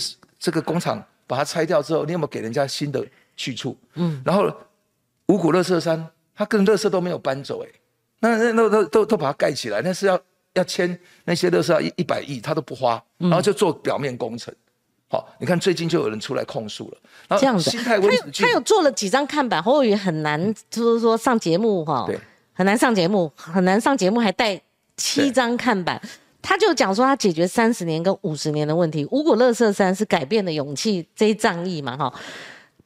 [0.42, 3.76] 这个工厂把它拆掉之后，你有没有给人家新的去处？
[3.96, 4.50] 嗯，然后
[5.30, 7.68] 五谷乐色山，他跟乐色都没有搬走，哎，
[8.18, 10.20] 那那那都都都把它盖起来，那是要
[10.54, 14.52] 要签那些乐色要一一百亿，他都不花，然后就做表面工程。
[15.08, 22.18] 好，你看最近就有人出来控诉了，这样子，他有他有做了几张看板，侯友宜很难，就是说上节目哈，对，
[22.52, 24.60] 很难上节目，很难上节目，还带
[24.96, 26.00] 七张看板。
[26.42, 29.04] 他就讲说，他解决三十年跟五十年的问题。
[29.10, 31.96] 五谷乐色山是改变的勇气这一仗义嘛？
[31.96, 32.14] 哈，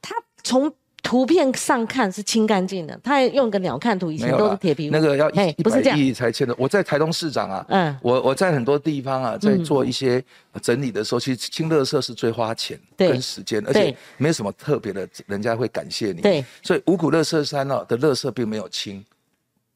[0.02, 0.72] 他从
[1.14, 4.88] 图片上看是清干净的，他还用个鸟瞰图，以前都是铁皮。
[4.90, 6.52] 那个要一百亿才签的。
[6.58, 10.20] 我在台东市长啊，嗯，我我在很多地方啊，在做一些
[10.60, 16.20] 整理的时候，其实清乐色是最花钱跟时间，而且没有什么特别的，人家会感谢你。
[16.20, 19.04] 对，所以五谷乐色山呢的乐色并没有清。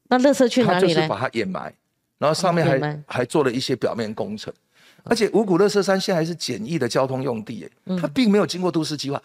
[0.08, 0.94] 那乐色去哪里呢？
[0.96, 1.72] 就是把它掩埋。
[2.18, 4.52] 然后上面还还做了一些表面工程，
[5.04, 9.22] 而且五谷乐色山现在是简易的交通用地，哎，它并没有经过都市计划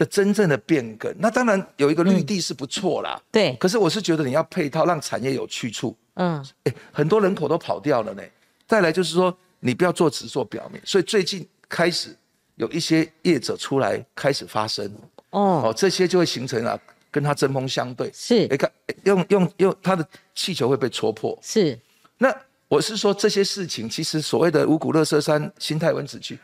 [0.00, 1.14] 的真正的变更。
[1.18, 3.54] 那当然有一个绿地是不错啦，对。
[3.56, 5.94] 可是我是觉得你要配套，让产业有去处。
[6.14, 8.22] 嗯，哎，很多人口都跑掉了呢。
[8.66, 10.80] 再来就是说，你不要做只做表面。
[10.86, 12.16] 所以最近开始
[12.56, 14.90] 有一些业者出来开始发声，
[15.30, 18.10] 哦，哦，这些就会形成了跟他针锋相对。
[18.14, 18.72] 是，你看
[19.04, 21.38] 用用用他的气球会被戳破。
[21.42, 21.78] 是。
[22.16, 22.34] 那
[22.68, 26.38] 我是说这些事情，其实所谓的五谷乐色山、新泰文子区，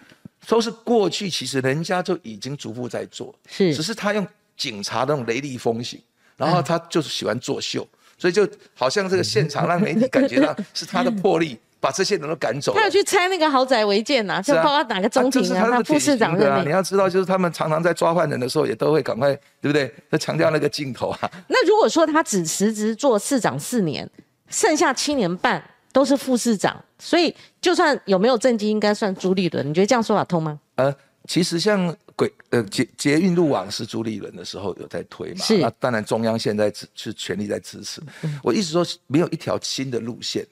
[0.49, 6.01] 都是过去其实人家就已经逐步在做，是，只是他用警察那种雷厉风行，
[6.37, 12.73] 然后他就是喜欢作秀，所以就好像这个现场让媒体感觉到 是他的魄力，把这些人都赶走。
[12.75, 19.93] 他要去拆那个豪宅违建呐，就包括哪个中庭啊，他副市长对啊，你要知道，就是他们常常在抓犯人的时候，也都会赶快，对不对？
[20.11, 21.31] 他强调那个镜头啊。
[21.49, 24.09] 那如果说他只辞职做市长四年？
[24.49, 25.61] 剩下七年半
[25.97, 29.67] 都是副市长，所以就算有没有政绩，应该算朱立伦。
[29.67, 30.61] 你觉得这样说法通吗？
[30.75, 30.95] 呃，
[31.27, 38.03] 其实像轨呃捷捷运路网是朱立伦的时候有在推嘛，是那当然中央现在是全力在支持。
[38.43, 40.47] 我一直说没有一条新的路线。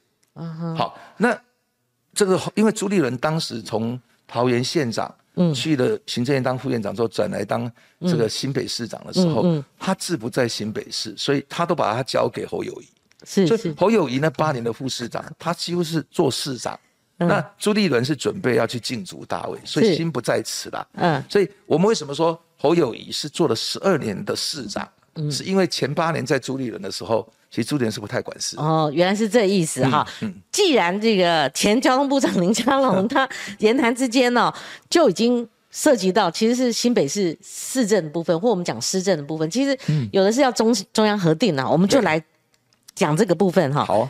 [0.78, 1.38] 好，那
[2.14, 5.14] 这个因为朱立伦当时从桃园县长
[5.54, 12.88] 去了行政院当副院长之后，转来当这个新北市长的时候，他志不在新北市，所以他都把他交给侯友谊。
[13.26, 16.78] 是是，侯友谊那八年的副市长，他几乎是做市长。
[17.16, 20.86] 那朱立伦是准备要去竞逐大位，所以心不在此啦。
[20.94, 24.86] 嗯，所以我们为什么说侯友谊是做了十二年的市长？
[25.14, 28.56] 嗯，是因为前八年在朱立伦的时候，其实朱立伦是不太管事。
[28.58, 30.04] 哦，原来是这意思哈。
[30.22, 33.26] 嗯，既然这个前交通部长林佳龙 他
[33.60, 34.52] 言谈之间呢，
[34.90, 39.78] 就已经涉及到其实是新北市市政的部分，或我们讲施政的部分，其实
[40.10, 42.22] 有的是要中中央核定啊，我们就来
[42.94, 43.84] 讲这个部分哈。
[43.84, 44.08] 好，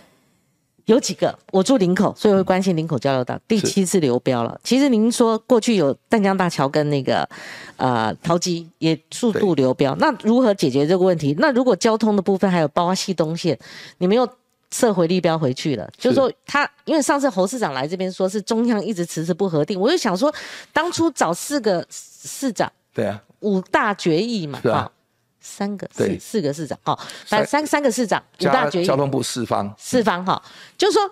[0.86, 4.58] 有几个，我住林口，所以会关心林口交流道第七次流标了。
[4.62, 7.28] 其实您说过去有淡江大桥跟那个
[7.76, 11.34] 呃桃机也速度流标，那如何解决这个问题？
[11.38, 13.58] 那如果交通的部分还有包括西东线，
[13.98, 14.28] 你们又？
[14.70, 20.34] 撤回立标回去了，就是说他，因为上次侯市长来这边说是中央一直迟迟不核定，我就想说，
[20.72, 24.90] 当初找四个市长，对啊，五大决议嘛，是啊，
[25.44, 30.42] 三个四四个市长，哈，三三三个市长，五大决议，交通部四方四方哈，
[30.78, 31.02] 就说，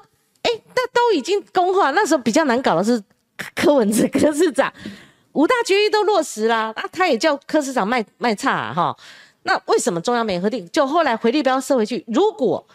[0.41, 3.01] 哎，那都已经公化，那时候比较难搞的是
[3.55, 4.73] 柯文哲柯市长，
[5.33, 8.97] 五大决议都落实啦，那他也叫柯市长卖卖差哈，
[9.43, 10.67] 那为什么中央没核定？
[10.71, 12.67] 就后来回力标收回去，如果。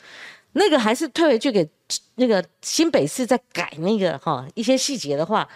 [0.53, 1.69] 那个还是退回去给
[2.15, 5.47] 那个新北市再改那个哈一些细节的话，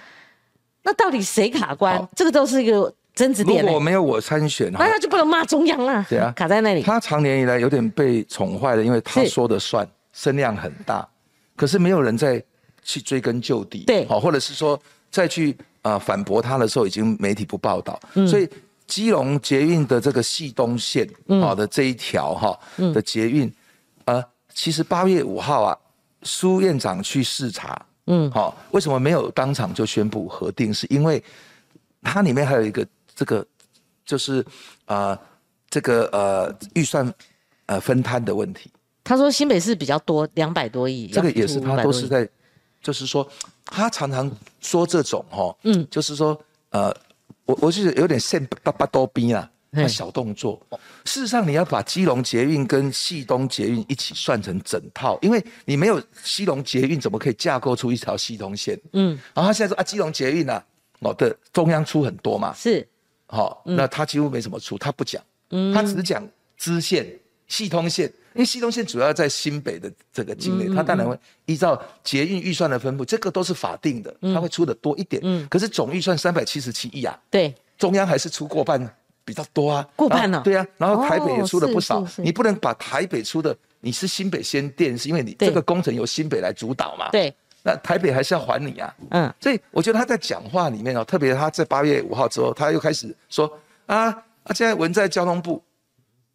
[0.84, 2.08] 那到底谁卡关？
[2.16, 3.64] 这个都是一个争执点。
[3.64, 6.06] 如果没有我参选，那他就不能骂中央了。
[6.10, 6.82] 对啊，卡在那里。
[6.82, 11.08] 他长年以来有点被宠坏了，因为他说的算，声量很大，
[11.56, 12.44] 可是没有人再
[12.84, 13.84] 去追根究底。
[13.86, 14.80] 对，好，或者是说
[15.12, 18.00] 再去啊反驳他的时候，已经媒体不报道。
[18.28, 18.50] 所以
[18.88, 21.08] 基隆捷运的这个系东线
[21.42, 22.60] 好的这一条哈
[22.94, 23.54] 的捷运，
[24.06, 24.24] 呃。
[24.54, 25.78] 其实八月五号啊，
[26.24, 30.74] 苏院长去视察，嗯，好，为什么没有当场就宣布核定？
[30.74, 31.24] 是因为
[32.02, 32.86] 它里面还有一个
[33.22, 33.46] 这个，
[34.04, 34.44] 就是
[34.86, 35.16] 啊，
[35.70, 37.14] 这个呃预算
[37.68, 38.72] 呃分摊的问题。
[39.04, 42.28] 他说新北市比较多，两百多亿，这个也是他都是在，
[42.82, 43.28] 就是说
[43.64, 46.36] 他常常说这种哈，嗯，就是说
[46.72, 46.92] 呃，
[47.46, 49.48] 我我是有点现巴巴多逼啊。
[49.74, 50.62] 那小动作，
[51.06, 58.78] 事实上你要把基隆捷运跟西东捷运一起算成整套，因为你没有西隆捷运，怎么可以架构出一条西东线？
[58.92, 60.62] 嗯，然后他现在说啊，基隆捷运呢，
[61.00, 62.86] 我的中央出很多嘛，是，
[63.32, 66.22] 好，那他几乎没什么出，他不讲，嗯，他只讲
[66.58, 67.08] 支线、
[67.48, 78.96] 系通线，因为系通线主要在新北的这个境内，他当然会依照捷运预算的分布，这个都是法定的，他会出的多一点，嗯，可是总预算三百七十七亿啊，对，中央还是出过半。
[79.24, 80.42] 比较多啊，过半了。
[80.44, 82.04] 对啊，然后台北也出了不少。
[82.18, 87.08] 你不能把台北出的，你是新北先垫，是因为你这个工程由新北来主导嘛。
[87.12, 87.32] 对。
[87.64, 88.96] 那台北还是要还你啊。
[89.10, 89.34] 嗯。
[89.40, 93.52] 所以我觉得他在讲话里面哦，特别他在八月五号之后，他又开始说
[93.86, 94.10] 啊
[94.44, 95.62] 啊，现在文在交通部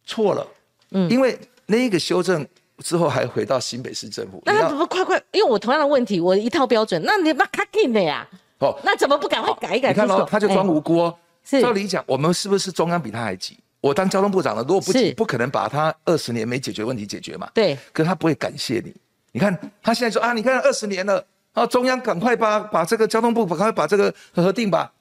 [0.05, 0.47] 错了。
[0.91, 1.09] 嗯。
[1.09, 2.45] 因为那个修正
[2.79, 4.41] 之后还回到新北市政府。
[4.45, 5.21] 那怎么快快？
[5.31, 8.27] 因为我同样的问题，我一套标准，那你把卡进的呀？
[8.59, 8.77] 哦。
[8.83, 9.89] 那怎么不赶快改一改？
[9.89, 11.17] 你看哦，他就装无辜哦。
[11.61, 13.57] 照理讲，我们是不是中央比他还急？
[13.79, 17.49] 我当交通部长了，如果不急，不可能把他二十年没解决问题解决嘛。
[17.53, 18.93] 对，可是他不会感谢你。
[19.37, 21.23] 你看他现在说啊，你看二十年了，
[21.53, 24.91] 啊，中央赶快把把这个交通部赶快把这个核定吧。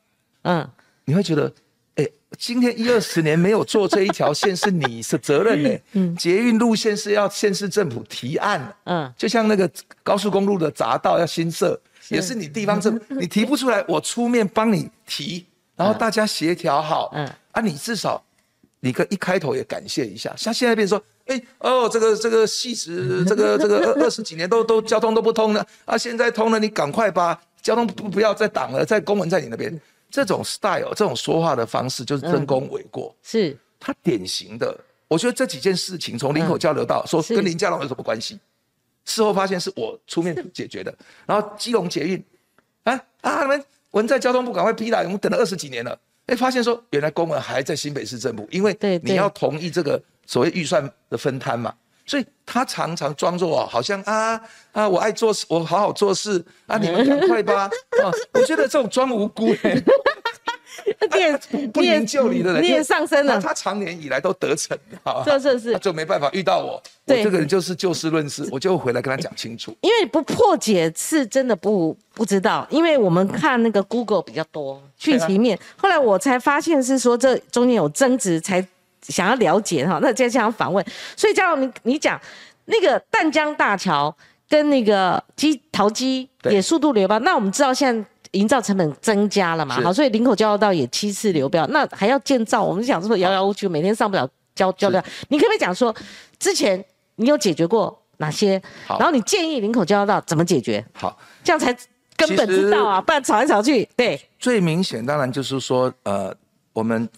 [0.43, 0.69] 嗯，
[1.07, 1.51] 你会觉得，
[1.95, 5.79] 哎，今天一二十年没有做这一条线是你的责任呢。
[5.95, 8.77] 嗯，捷运路线是要县市政府提案。
[8.85, 9.71] 嗯，就像那个
[10.03, 15.47] 高速公路的匝道要新设，也是你地方政府， 你提不出来，我出面帮你提。
[15.75, 18.23] 然后大家协调好，嗯，啊，你至少，
[18.81, 20.35] 你可一开头也感谢一下。
[20.37, 34.77] 像现在变说，哎，哦，这个这个戏子，这个这个二二十几年都都交通都不通了，啊，现在通了，你赶快把交通不不要再挡了，在公文在你那边，这种 style，这种说话的方式就是真功伪过，是他典型的。
[35.09, 38.39] 我觉得这几件事情从林口交流道说跟林家龙有什么关系？
[39.05, 40.93] 事后发现是我出面解决的。
[41.27, 42.25] 然后基隆捷运，
[42.85, 43.65] 啊啊你们。
[43.93, 51.73] 文在交通部赶快批来，我们等了二十几年了，哎，发现说原来公文还在新北市政府，因为你要同意这个所谓预算的分摊嘛，
[52.05, 54.41] 所以他常常装作哦，好像啊
[54.73, 59.55] 啊，我爱做事，我好好做事啊，你们赶快吧啊， 我觉得这种装无辜。
[61.15, 61.41] 念
[61.73, 63.41] 不念救你的人，念上升了。
[63.41, 66.73] 他常年以来都得逞，好，这是是，就没办法遇到我。
[66.75, 69.75] 我这个人就是就事论事，我就回来跟他讲清楚。
[69.81, 78.65] 因为不破解是真的不不知道，因为我们看那个 Google 比较多讯息面，后来我才发现是说这中间有争执，才
[79.09, 79.99] 想要了解哈。
[80.03, 80.85] 那接下来访问，
[81.17, 82.21] 所以叫你你讲
[82.67, 84.15] 那个淡江大桥
[84.49, 87.19] 跟那个机桃机也速度流吧？
[87.19, 88.09] 那我们知道现在。
[88.33, 89.81] 营造成本增加了嘛？
[89.81, 95.03] 好，所以林口交流道也七次流标，那还要建造，我们想说遥遥无期，每天上不了交交流。
[95.29, 95.95] 你可不可以讲说，
[96.39, 98.61] 之前你有解决过哪些？
[98.89, 100.85] 然后你建议林口交流道怎么解决？
[100.93, 101.75] 好，这样才
[102.15, 103.89] 根本知道啊，不然吵来吵去。
[103.97, 106.35] 对，最明显当然就是说，呃，
[106.75, 107.09] 我们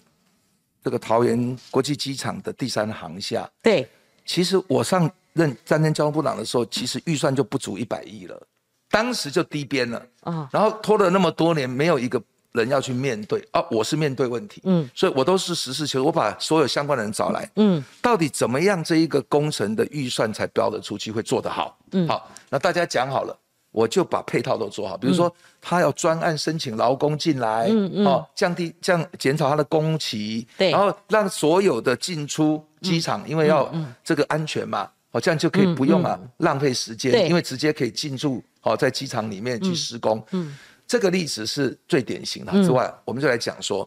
[0.88, 3.46] 这个桃园国际机场的第三航厦。
[3.62, 3.86] 对，
[4.24, 8.42] 其实我上任担任交通部长的时候，其实预算就不足一百亿了。
[8.90, 10.02] 当时就低编了。
[10.22, 12.18] 啊，然后拖了那么多年，没有一个
[12.52, 13.46] 人要去面对。
[13.50, 23.38] 啊，我是面对问题，嗯，所以我都是实事求是，我把所有相关的人找来，嗯，到底怎么样这一个工程的预算才标得出去会做得好，嗯，好，那大家讲好了，
[23.70, 40.56] 我就把配套都做好，比如说他要专案申请劳工进来，嗯嗯，哦，降低降减少他的工期，对，然后让所有的进出机场，因为要这个安全嘛，哦，这样就可以不用啊浪费时间，因为直接可以进驻，哦，在机场里面去施工，嗯。
[40.90, 42.52] 这个例子是最典型的。
[42.64, 43.86] 之外，我们就来讲说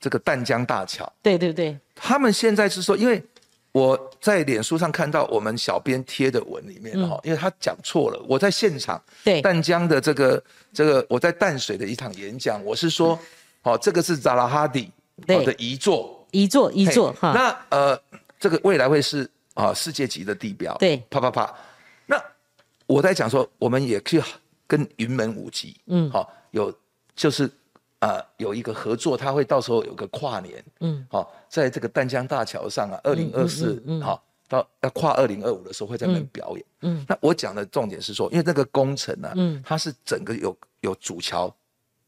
[0.00, 1.08] 这个淡江大桥。
[1.22, 3.22] 对对对，他们现在是说，因为
[3.72, 9.02] 我在脸书上看到我们小编贴的文里面哈，因为他讲错了，我在现场。
[9.24, 9.42] 对。
[9.42, 10.42] 淡江的这个
[10.72, 13.18] 这个，我在淡水的一场演讲，我是说，
[13.62, 14.90] 哦，这个是扎拉哈迪
[15.26, 17.32] 的遗作，遗作遗作哈。
[17.34, 18.00] 那呃，
[18.38, 20.76] 这个未来会是啊世界级的地标。
[20.78, 21.02] 对。
[21.10, 21.52] 啪啪啪。
[22.06, 22.22] 那
[22.86, 24.22] 我在讲说，我们也可以。
[24.64, 26.72] 跟云门舞集，嗯，好，有
[27.14, 27.50] 就是，
[28.02, 41.48] 呃，有一个合作，他会到时候有个跨年，嗯，好，在这个淡江大桥上啊，二零二四，好，到要跨二零二五的时候会在那边表演，嗯，那我讲的重点是说，因为那个工程呢，嗯，它是整个有有主桥，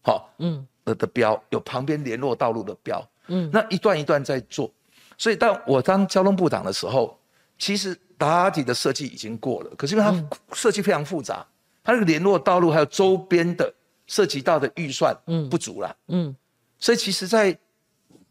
[0.02, 4.68] 好，嗯，的的标，有旁边联络道路的标，嗯，那一段一段在做，
[5.16, 7.16] 所以当我当交通部长的时候，
[7.56, 11.46] 其实打底的设计已经过了，可是因为它设计非常复杂。
[11.84, 13.72] 它那个联络道路还有周边的
[14.06, 15.16] 涉及到的预算
[15.50, 16.34] 不足了，嗯，
[16.78, 17.56] 所以其实，在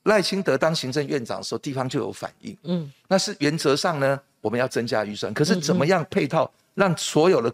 [0.03, 7.51] 赖清德当行政院长的时候，地方就有反应，嗯，那是原则上呢，我们要增加预算，可是怎么样配套让所有的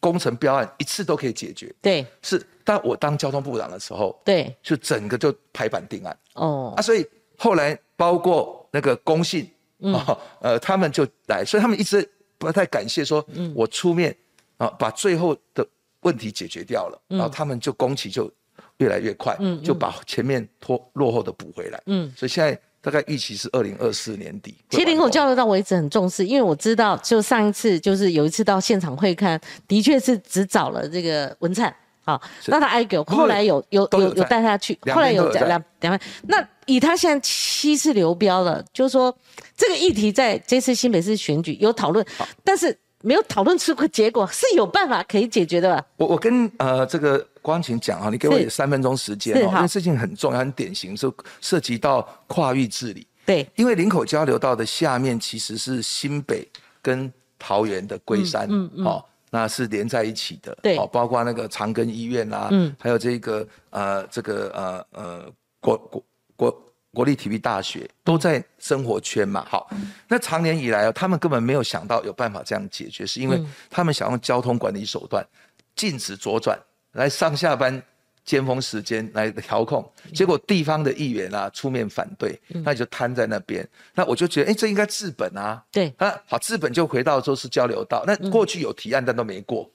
[0.00, 1.74] 工程标案一次都可以解决？
[1.80, 7.06] 对，是当我当交通部长的时候，对，就整个就排版定案，哦，啊，所以
[7.36, 12.06] 后来包括那个公信，哦，呃，他们就来，所以他们一直
[12.36, 14.14] 不太感谢说，我出面。
[14.56, 15.66] 啊，把最后的
[16.04, 18.30] 问题解决掉了，然后他们就工期就
[18.78, 21.82] 越来越快，就把前面拖落后的补回来。
[21.86, 24.54] 嗯，所以现在大概预期是二零二四年底。
[24.70, 31.74] 其实林口交流道我一直很重视，因为我知道，就上一次就是有一次到现场会看，的确是只找了这个文灿，
[32.04, 36.00] 啊，那他挨给后来有有有有带他去，后来有两两位。
[36.28, 39.16] 那以他现在七次流标了，就是说
[39.56, 42.04] 这个议题在这次新北市选举有讨论，
[42.44, 42.78] 但是。
[43.04, 45.86] 没有讨论出个结果，是有办法可以解决的吧？
[45.96, 53.06] 我我跟呃这个光晴讲啊，你给我三分钟时间哦，因为事情很重要、很典型，是涉及到跨域治理。
[53.26, 56.48] 对，因为林口交流道的下面其实是新北
[56.80, 60.56] 跟桃园的龟山，嗯嗯，哦，那是连在一起的。
[60.62, 66.04] 对，哦，包括那个长庚医院啦，嗯，还有这个呃这个呃呃国国
[66.36, 66.63] 国。
[66.94, 69.68] 国立体育大学都在生活圈嘛，好，
[70.08, 75.26] 那长年以来啊，他们根本没有想到有办法这样解决，是因为他们想用交通管理手段
[75.74, 76.58] 禁止左转
[76.92, 77.82] 来上下班
[78.24, 79.84] 尖峰时间来调控，
[80.14, 83.68] 结果地方的议员啊出面反对，那就瘫在那边。
[83.94, 85.62] 那我就觉得，哎，这应该治本啊。
[85.70, 88.02] 对啊，好，治本就回到说是交流道。
[88.06, 89.70] 那过去有提案，但都没过，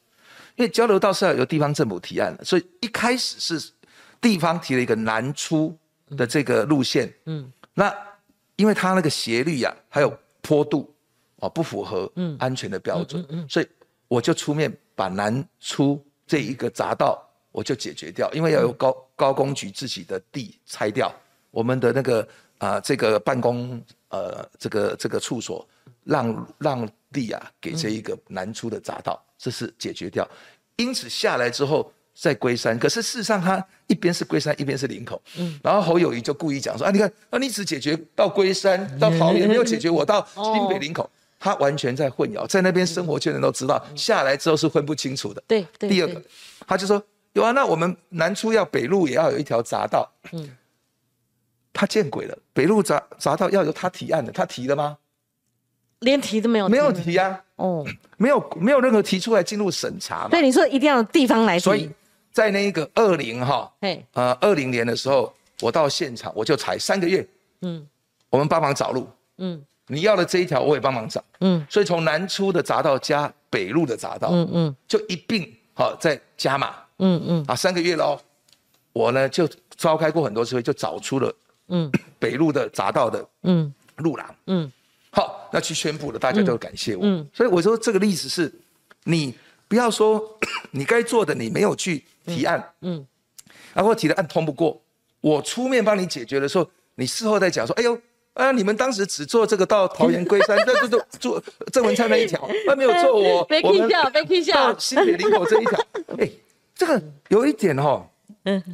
[0.56, 3.72] 因为交流道是要由地方政府提案的，所以一开始是
[4.20, 5.78] 地方提了一个南出。
[6.18, 7.96] 的这个路线，嗯，那
[8.56, 10.94] 因为它那个斜率呀，还有坡度，
[11.38, 13.68] 哦，不符合安全的标准，嗯，所以
[14.08, 21.14] 我就出面把南出这一个匝道我就解决掉，因为要有高高工局自己的地拆掉，
[21.52, 25.68] 我们的那个啊这个办公呃这个这个处所
[26.04, 30.28] 让让地啊给这一个南出的匝道，这是解决掉，
[30.78, 31.92] 因此下来之后。
[32.20, 35.22] 在龟山，可是事实上，他一边是龟山，一边是林口。
[35.38, 41.10] 嗯，然后侯友谊就故意讲说：“啊，你看，啊，你只解决到龟山，到桃园，没有解决我到 新北林口。”
[41.40, 45.42] 他完全在混淆，在那边生活圈人都知道，下来之后是分不清楚的。
[45.48, 46.22] 对，第二个，
[46.68, 47.02] 他就说
[47.32, 50.58] ：“有啊，那我们南出要北路也要有一条匝道。”嗯，
[51.72, 54.98] 他见鬼了，北路匝匝道要由他提案的，他提了吗？
[56.00, 57.42] 连提都没有，没有提啊。
[57.56, 57.86] 哦，
[58.18, 60.28] 没有，没有任何提出来进入审查。
[60.30, 61.90] 对，你说一定要地方来提。
[62.32, 63.72] 在那个二零哈，
[64.14, 67.28] 呃，二零年的时候，我到现场，我就踩三个月，
[67.62, 67.86] 嗯，
[68.30, 69.10] 我们帮忙找路，
[69.40, 78.18] 嗯，你要的这一条我也帮忙找，嗯，所以从南出的匝道加北路的匝道，嗯嗯，就一并好再加码，嗯嗯，啊，三个月喽，
[78.94, 81.36] 我呢就召开过很多次会，就找出了，
[81.70, 84.72] 嗯，北路的匝道的，嗯，路廊，嗯，
[85.10, 88.54] 好，那去宣布了，大家都感谢我，嗯，所以我说这个例子是，
[89.04, 89.34] 你。
[89.70, 90.38] 不要说
[90.72, 93.06] 你该做的，你没有去提案，嗯，
[93.74, 94.82] 然后提的案通不过，
[95.22, 97.98] 我出面帮你解决的时候，你事后再讲说，哎呦，
[98.34, 101.42] 啊，你们当时只做这个到桃园龟山， 这这这做
[101.72, 105.80] 郑文灿那一条，那 没有做我我们到新北林口这一条，
[106.18, 106.30] 哎，
[106.74, 108.10] 这个有一点哈，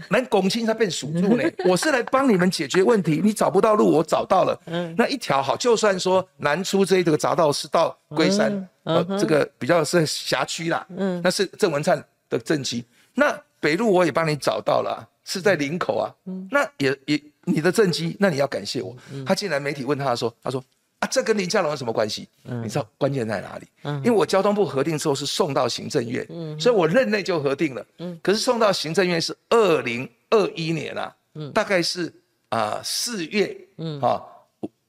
[0.10, 1.44] 能拱清才变属住呢。
[1.68, 4.60] 我是来帮你们解决问题，你找不到路，我找到了。
[4.66, 10.86] 嗯那一条好，就算说南出这一个匝道是到龟山，呃，这个比较是辖区啦。
[10.96, 12.86] 嗯，那是郑文灿的政绩。
[13.14, 16.14] 那北路我也帮你找到了，是在林口啊。
[16.26, 18.96] 嗯，那也也你的政绩，那你要感谢我。
[19.26, 20.64] 他竟然媒体问他说，他说。
[21.12, 22.28] 这跟林佳龙有什么关系？
[22.44, 23.68] 你知道关键在哪里？
[24.04, 26.26] 因为我交通部核定之后是送到行政院，
[26.60, 27.86] 所以我任内就核定了。
[28.24, 31.16] 可是送到行政院是二零二一年啊，
[31.54, 32.12] 大概是
[32.50, 33.56] 啊四月，
[34.02, 34.20] 啊，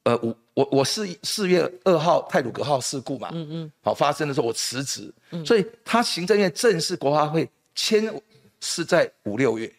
[0.05, 3.31] 呃五我我是四月二号泰鲁格号事故嘛，
[3.83, 5.13] 好发生的时候我辞职，
[5.45, 8.11] 所以他行政院正式国发会签
[8.61, 9.71] 是在五六月，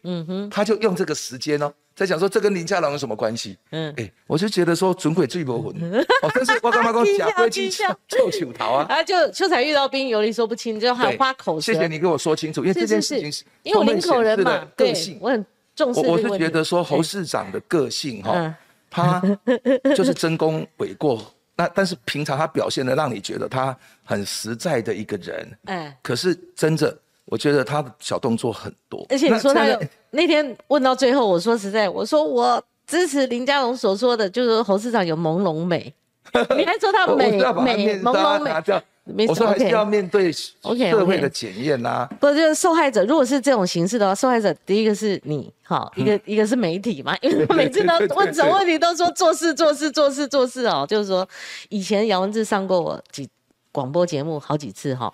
[0.50, 1.72] 他就用这个时间哦。
[1.98, 3.58] 在讲说这跟林家龙有什么关系？
[3.72, 5.74] 嗯，哎，我就觉得说准鬼最不魂，
[6.22, 7.68] 哦，但是我干嘛讲假龟精
[8.06, 8.86] 臭球桃啊？
[8.88, 11.72] 啊，就秀才遇到兵，有理说不清，就喊花口舌。
[11.72, 15.44] 谢谢你给我说清楚，因为这件事情是因为我林口人嘛，个性我很
[15.74, 15.98] 重视。
[15.98, 18.54] 我我是觉得说侯市长的个性哈，
[18.88, 19.20] 他
[19.96, 21.20] 就是真功伪过，
[21.56, 26.96] 那但是平常他表现的让你觉得他很实在的一个人，哎，可是真的。
[27.30, 29.78] 我觉得他的小动作很多，而且你说他有
[30.10, 35.92] 那天问到最后，我说实在，我说我支持林佳龙所说的，就是侯市长有朦胧美，
[36.56, 42.08] 你还说他美美朦胧美，我说还是要面对社会的检验呐。
[42.20, 51.28] 不就是受害者，如果是这种形式的话，受害者第一个是你，好，一个一个是媒体嘛，因为每次都问什么问题都说做事做事做事做事哦，就是说
[51.68, 53.28] 以前姚文志上过我几。
[53.70, 55.12] 广播节目好几次哈，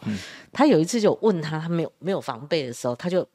[0.51, 3.27] 他有一次就问他，他没有没有防备的时候，他就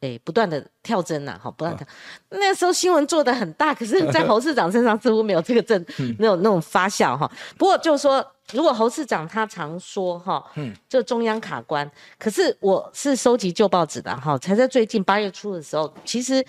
[0.00, 1.86] 诶不断的跳针呐，好，不断跳。
[2.30, 5.84] 那时候新闻做的很大，可是， 在侯市长身上似乎没有这个症，
[6.18, 7.30] 没有那种发酵哈。
[7.58, 11.88] 不过就是说，如果侯市长他常说哈，嗯，就中央卡关，
[12.18, 16.44] 可是我是收集旧报纸的哈，才在最近八月初的时候，其实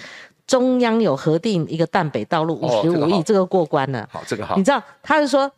[0.48, 4.08] 中央有核定一个淡北道路五十五亿这个过关了。
[4.12, 4.56] 好，这个好。
[4.56, 5.52] 你知道他是说，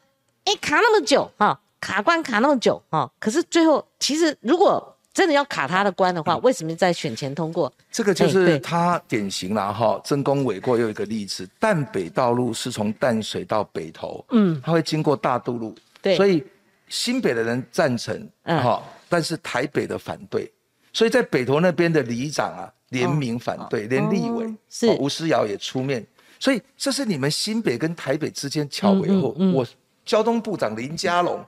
[0.45, 1.59] 哎，卡那么久哈。
[1.79, 3.09] 卡关卡那么久啊！
[3.19, 7.71] 可是最后，其实如果真的要卡他的关的话，为什么在选前通过？
[7.91, 11.47] 这个就是他典型了哈，真功伪过又一个例子。
[11.59, 16.43] 淡北道路是从淡水到北投，嗯，他会经过大渡路，对，所以
[16.87, 20.51] 新北的人赞成，哈，但是台北的反对，
[20.91, 24.87] 所以在北投那边的里长啊联名反对，连立委是。
[24.99, 26.03] 吴思瑶也出面，
[26.39, 29.63] 所以这是你们新北跟台北之间桥尾后，我
[30.03, 31.39] 交通部长林佳龙。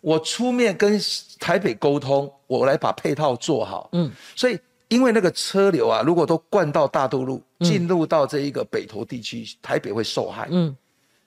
[0.00, 1.00] 我出面跟
[1.40, 3.88] 台北沟通，我来把配套做好。
[3.92, 10.46] 嗯，所以因为那个车流啊，如果都灌到大渡路，进入到这一个北投地区，台北会受害。
[10.50, 10.74] 嗯，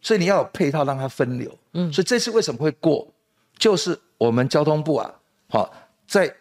[0.02, 1.54] 所以你要有配套让它分流。
[1.74, 3.08] 嗯，所以这次为什么会过，
[3.58, 5.14] 就是我们交通部啊，
[5.50, 5.74] 好
[6.08, 6.34] 在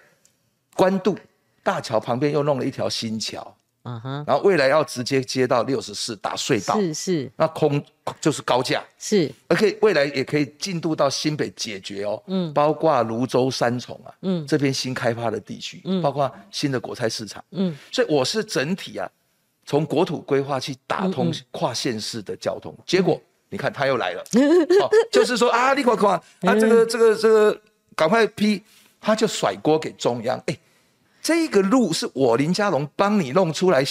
[0.74, 1.16] 关渡
[1.62, 3.54] 大桥旁边又弄了一条新桥。
[3.84, 7.82] 嗯哼，然后未来要直接接到六十四打隧道，是是，那空
[8.20, 19.08] 就是高架，是，而且未来也可以进度到新北解决哦，嗯，包括泸州三重啊，嗯，这边新开发的地区，嗯，包括新的国菜市场，嗯，所以我是整体啊，
[19.64, 23.18] 从国土规划去打通跨县市的交通，结果
[23.48, 24.22] 你看他又来了，
[25.10, 26.10] 就是说啊，你快快
[26.42, 27.60] 啊，这个这个这个
[27.96, 28.62] 赶快批，
[29.00, 30.58] 他就甩锅给中央，哎。
[31.20, 33.84] 这个路是我林佳龙帮你弄出来，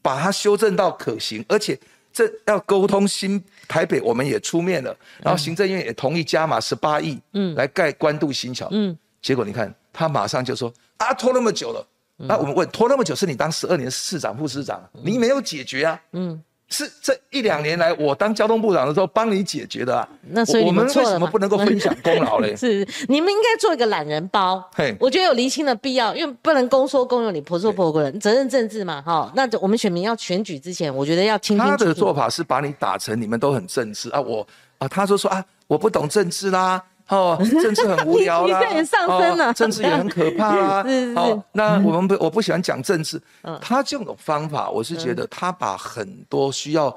[0.00, 1.78] 把它修正到可行，而且
[2.12, 16.42] 这要沟通新台北，我们也出面了，然后行政院也同意加码十八亿，嗯，来盖关渡新桥，嗯，结果你看他马上就说啊，拖那么久了，那我们问拖那么久是你当十二年市长副市长，你没有解决啊，嗯。
[16.74, 20.08] 是这一两年来，我当交通部长的时候帮你解决的啊。
[20.30, 22.54] 那所以我们为什么不能够分享功劳嘞？
[22.58, 24.68] 是你们应该做一个懒人包。
[24.74, 29.00] 嘿，我觉得有厘清的必要，因为不能公说公有理，婆说婆有理，责任政治嘛。
[29.00, 31.78] 哈，那我们选民要选举之前，我觉得要清清楚楚。
[31.78, 34.44] 他的做法是把你打成你们都很政治啊，我
[34.78, 36.82] 啊，他说说啊，我不懂政治啦。
[37.08, 40.84] 哦，政治很无聊啦， 政治也很可怕 啦。
[41.14, 43.20] 好，那我们不，我不喜欢讲政治。
[43.60, 46.94] 他这种方法，我是觉得他把很多需要。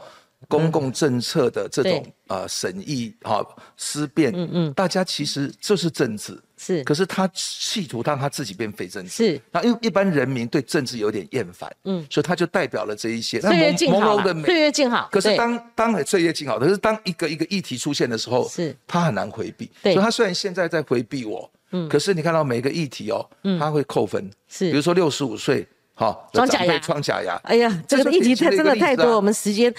[0.48, 13.42] 公共政策的这种呃审议哈思辨，嗯嗯，大家其实这是政治，是，可是他企图让他自己变非政治，是，那因为一般人民对政治有点厌烦，嗯，所以他就代表了这一些。
[13.42, 15.10] 岁月静好，岁月静好。
[15.12, 29.74] 可是当当岁月静好，可是当一个一个议题出现的时候，是，他很难回避，所以他虽然现在在回避我，嗯，可是你看到每个议题哦，嗯，他会扣分，是，比如说六十五岁，好，装假牙，装假牙，哎呀，这个议题太真的太多，我们时间。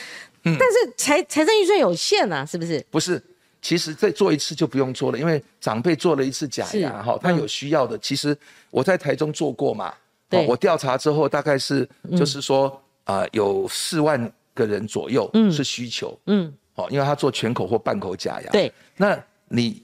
[0.58, 2.84] 但是财财政预算有限啊，是不是？
[2.90, 3.20] 不是，
[3.60, 7.98] 其实再做一次就不用做了，因为长辈做了一次假牙哈，他有需要的。
[7.98, 8.36] 其实
[8.70, 9.92] 我在台中做过嘛，
[10.28, 19.18] 对，我调查之后大概是就是说啊有四万个人左右是需求，嗯，哦，因为他做全口或半口假牙，对，那
[19.48, 19.82] 你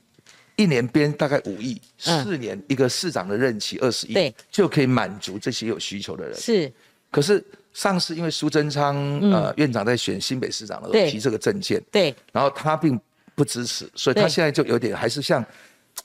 [0.56, 6.72] 一年编大概五亿，四年一个市长的任期二十亿，对，就可以满足这些有需求的人，是。
[7.10, 7.44] 可是
[7.75, 8.97] 上次因为苏贞昌
[9.31, 12.99] 呃院长在选新北市长的时候提这个证件，对，然后他并
[13.35, 15.45] 不支持，所以他现在就有点还是像，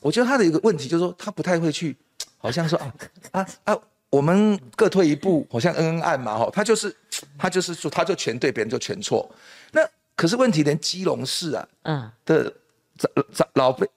[0.02, 1.96] 我觉得他的一个问题就是说他不太会去，
[2.40, 2.94] 好像说 啊
[3.32, 6.94] 啊啊，我们各退一步，好像恩恩爱嘛哈，他就是
[7.38, 9.30] 他就是说他就全对，别人就全错。
[9.72, 9.82] 那
[10.16, 12.12] 可是问题连基隆市啊，嗯。
[12.26, 12.52] 的
[12.98, 13.88] 长长老辈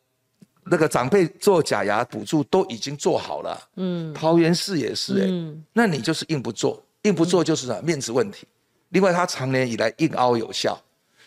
[0.65, 6.81] 那个长辈做假牙补助都已经做好了，嗯，桃园市也是哎，那你就是硬不做。
[7.03, 8.47] 硬不做就是面子问题，
[8.91, 10.81] 另外他常年以来硬凹有效，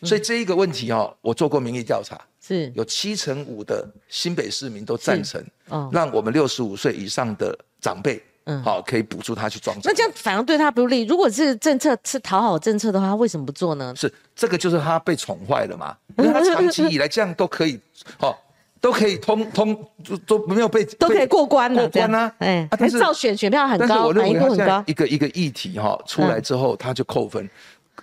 [0.04, 9.76] 所以这一个问题哦，我做过民意调查，是有七成五的新北市民都赞成，哦，让我们六十五岁以上的长辈，嗯，好可以补助他去装。
[9.84, 11.04] 那这样反而对他不利。
[11.04, 13.94] 如果是政策是讨好政策的话，他为什么不做呢？
[13.98, 15.98] 是这个就是他被宠坏了嘛？
[16.18, 17.80] 因为他长期以来这样都可以，
[18.18, 18.42] 好。
[18.86, 22.32] 都可以通通都都没有被都可以过关了，过关啊！
[22.38, 24.84] 哎，但是照选选票很高，难度很高。
[24.86, 27.50] 一个一个议题哈出来之后，他就扣分，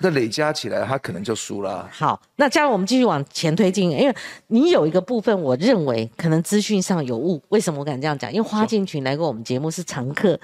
[0.01, 1.89] 那累加起来，他可能就输了。
[1.93, 4.17] 好，那加上我们继续往前推进，因为
[4.49, 7.41] 你有一个部分，我认为可能资讯上有误。
[7.51, 8.29] 为什么我敢这样讲？
[8.33, 10.37] 因为花敬群来过我们节目是常客，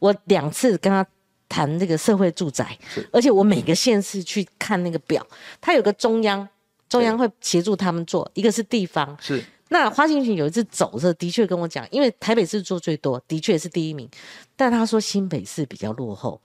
[0.00, 1.06] 我两次跟他
[1.48, 2.76] 谈这个社会住宅，
[3.12, 5.24] 而且我每个县市去看那个表，
[5.60, 6.48] 他有个中央，
[6.88, 9.40] 中央会协助他们做，一个是地方是。
[9.70, 14.08] 那花信群有一次走着，的确跟我讲，因为台北市做最多，的确是第一名，
[14.54, 16.40] 但他说新北市比较落后，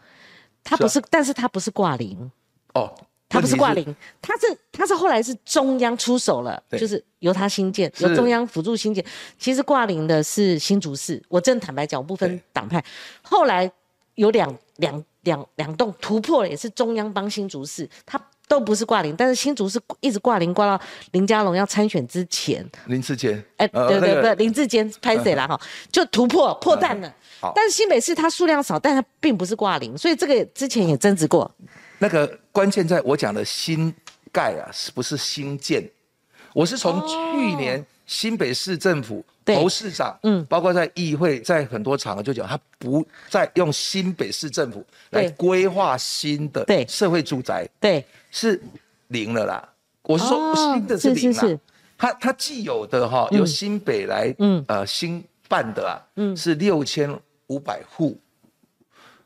[0.64, 2.32] 他不是，但是他不是挂零。
[2.74, 2.92] 哦，
[3.28, 9.06] 他不是挂零，他是他是后来是中央出手了，就是由他新建，由中央辅助新建，
[9.38, 12.84] 其实挂零的是新竹市，我真坦白讲，我不分党派，
[13.22, 13.70] 后来
[14.16, 18.20] 有两两两两栋突破了，也是中央帮新竹市，他。
[18.50, 22.68] 都不是挂零，但是新竹是一直挂零，挂到林佳龙要参选之前。
[22.88, 25.62] 林志坚，哎，对对对，林志坚拍谁了哈？
[25.92, 27.14] 就突破破蛋了。
[27.40, 31.50] 好，但是新北市它数量少，但它并不是挂零，所以这个之前也争执过。
[32.00, 33.94] 那个关键在我讲的新
[34.32, 35.88] 盖啊，是不是新建？
[36.54, 39.24] 我是从去年新北市政府。
[39.56, 48.62] 侯市长，嗯，包括在议会，在很多场合就讲，他不再用新北市政府来规划新的社会住宅，对，是
[49.08, 49.68] 零了啦。
[50.04, 51.60] 我是说新的是零啦。
[51.98, 57.12] 他他既有的哈，由新北来，嗯，呃，新办的啊，嗯，是六千
[57.48, 58.16] 五百户，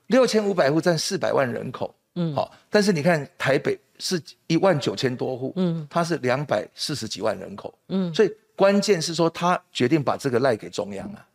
[0.08, 8.32] 六千五百户占四百万人口，嗯，好，但是你看台北是一万九千多户，嗯，它是两百四十几万人口，嗯，所以。
[8.56, 11.26] 关键是说他决定把这个赖给中央啊，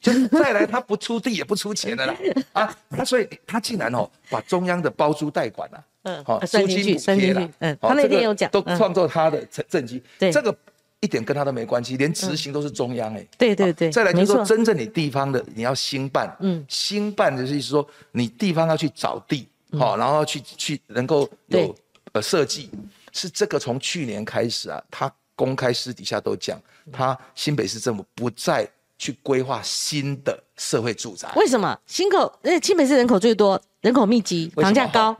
[0.00, 2.14] 就是再来他不出地也不出钱的啦。
[2.52, 10.54] 啊，他所以他竟然哦把中央的包租代管啊，嗯，好租金补贴了，嗯，他那天有讲，都创造他的政政绩，对，这个
[11.00, 19.48] 一点跟他都没关系，连执行都是中央哎，对对对，再来就是说真正你地方的你要兴办，嗯，兴办的意思说你地方要去找地，
[19.78, 21.74] 好，然后去去能够有
[22.12, 22.70] 呃设计，
[23.12, 25.10] 是这个从去年开始啊，他。
[25.36, 26.58] 公开私底下都讲，
[26.90, 28.66] 他新北市政府不再
[28.98, 31.30] 去规划新的社会住宅。
[31.36, 31.78] 为什么？
[31.86, 35.14] 新口，因新北市人口最多，人口密集，房价高，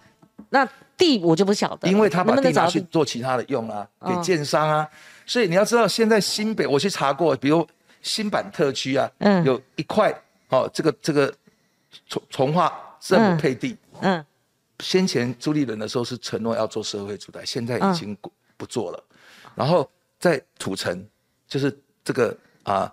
[0.49, 1.87] 那地我就不晓得。
[1.87, 4.89] 因为他把地拿去做其他的用啊，给建商啊。
[5.27, 7.69] 所以你要知道，现在新北我去查过，比如
[8.01, 10.11] 新版特区啊，嗯，有一块
[10.49, 11.31] 哦，这个这个
[12.09, 14.25] 从从化政府配地，嗯，
[14.81, 18.17] 先前朱立伦的时候是承诺要做社会住宅，现在已经
[18.57, 19.05] 不做了，
[19.55, 19.87] 然后。
[20.19, 21.07] 在土城，
[21.47, 22.93] 就是这个啊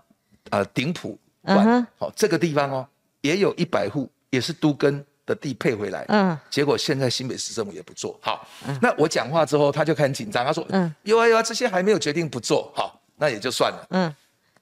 [0.50, 2.88] 啊顶埔关，好这个地方哦，
[3.22, 8.46] 也有一百户，也是都根的地配回来，嗯，结果现在新北市政府也不做好，
[8.82, 14.14] 那我讲话之后，他就很紧张，他说，嗯，有啊有啊，这些还没有决定不做好，那也就算了，嗯，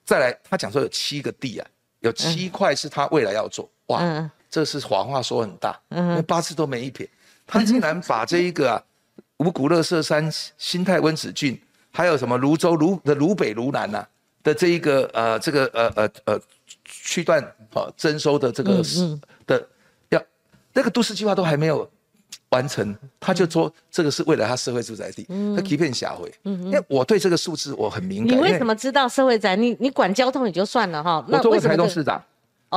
[0.06, 1.68] 再来他讲说有七个地啊，
[2.02, 7.10] 有七块是他未来要做，哇，这是谎话说很大，嗯，因为八字都没一撇，
[7.48, 8.84] 他竟然把这一个啊
[9.38, 11.60] 五谷乐色山新泰温子郡。
[11.92, 14.06] 还有什么泸州、泸的泸北、泸南呐
[14.44, 16.40] 的这一个呃这个呃呃呃
[16.86, 17.42] 区段
[17.74, 19.68] 啊征收的这个是的
[20.10, 20.22] 要
[20.74, 21.90] 那个都市计划都还没有
[22.50, 25.26] 完成，他就说这个是未来他社会住宅地，
[25.56, 26.32] 他欺骗下回。
[26.44, 28.38] 因为我对这个数字我很敏感。
[28.38, 29.56] 你为什么知道社会宅？
[29.56, 31.24] 你你管交通也就算了哈。
[31.30, 32.22] 我作为台中市长，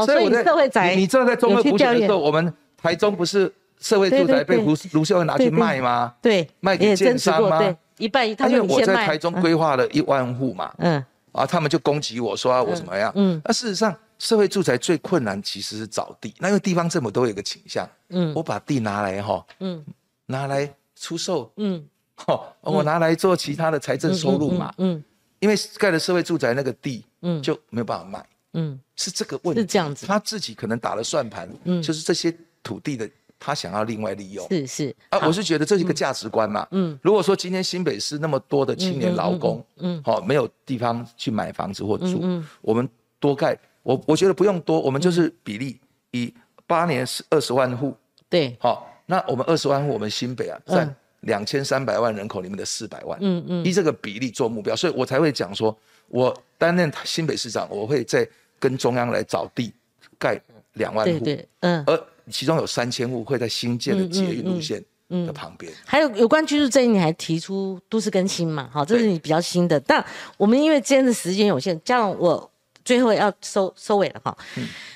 [0.05, 6.15] 所以社会宅你知道在中二补选的时候，我们台中不是社会住宅被卢卢秀恩拿去卖吗？
[6.23, 7.77] 对，卖给建商吗？
[7.99, 19.85] 一半一，他因为我在台中规划了一万户嘛，嗯，啊，他们就攻击我说我怎么样，嗯，那事实上社会住宅最困难其实是找地，那因为地方政府都有一个倾向，嗯，我把地拿来哈，嗯，
[20.27, 20.69] 拿来
[20.99, 21.85] 出售，嗯，
[22.27, 25.03] 哦，我拿来做其他的财政收入嘛，嗯，
[25.39, 33.09] 因为盖了社会住宅那个地，嗯，就没有办法卖，嗯，是这个问题，是这样子，他自己可能打了算盘，嗯，就是这些土地的。
[33.39, 34.97] 他想要另外利用，是是。
[35.11, 36.67] 啊，我是觉得这是一个价值观嘛。
[36.71, 42.89] 嗯，如果说今天新北市那么多的青年劳工，嗯，好没有地方去买房子或住，嗯，我们
[43.21, 45.79] 多盖，我我觉得不用多，我们就是比例
[46.13, 46.33] 以
[46.67, 47.95] 八年是二十万户，
[48.31, 55.77] 对，好，那我们二十万户，我们新北啊占两千三百万人口里面的四百万，嗯嗯，依这个比例做目标，所以我才会讲说，
[56.09, 58.27] 我担任新北市长，我会再
[58.59, 59.71] 跟中央来找地
[60.19, 60.41] 盖
[60.75, 62.07] 两万户，对对，嗯，而。
[62.31, 65.73] 其中有三千户会在新建的捷运路线的旁边。
[65.85, 68.69] 还有有关居住正义，你还提出都市更新嘛？
[68.73, 69.79] 好，这是你比较新的。
[69.81, 70.05] 但
[70.37, 72.51] 我们因为今天的时间有限，加上我
[72.85, 74.37] 最后要收收尾了哈。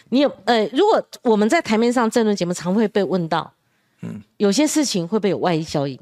[0.08, 3.52] 你有呃，如果我们在台面上政论节目，常会被问到，
[4.00, 5.98] 嗯，有些事情会不会有外溢效应？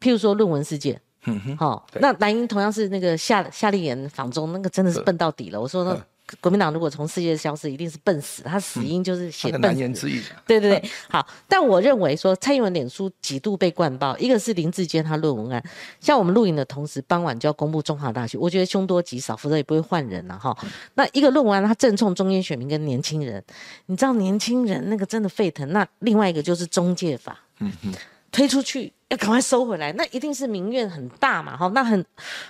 [0.00, 5.60] 譬如说论文事件，嗯哼，好，那蓝英同样是那个夏夏立言访中，那个真的是笨到底了。
[5.60, 6.04] 我说那。
[6.40, 8.42] 国民党如果从世界消失，一定是笨死。
[8.42, 9.60] 他死因就是写笨。
[9.60, 10.22] 难言之隐。
[10.46, 11.26] 对对对，好。
[11.46, 15.62] 但我认为说，蔡英文脸书几度被灌爆，一个是林志坚他论文案，
[16.00, 20.56] 像我们录影的同时，傍晚就要公布中华大学，我觉得凶多吉少，否则也不会换人了哈。
[20.94, 23.44] 那一个论文案，他正冲中间选民跟年轻人，
[23.86, 25.70] 你知道年轻人那个真的沸腾。
[25.72, 27.92] 那另外一个就是中介法，嗯嗯，
[28.32, 31.68] 推出去要赶快收回来，那一定是民怨很大嘛哈。
[31.74, 32.02] 那很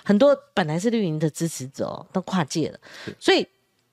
[0.03, 2.79] 很多本来是绿营的支持者都跨界了，
[3.19, 3.45] 所以。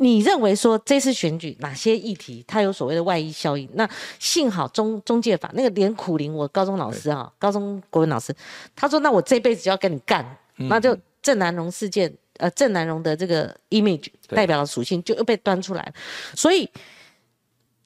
[0.03, 3.69] 你认为说这次选举哪些议题它有所谓的外溢效应？
[3.75, 3.89] 那
[4.19, 8.35] 幸好中中介法那个连苦林，我高中老师啊，高中国文老师，
[8.75, 10.27] 他说那我这辈子就要跟你干，
[10.57, 15.95] 那就郑南荣事件，呃，郑南荣的这个 image 代表的属性就又被端出来
[16.35, 16.69] 所以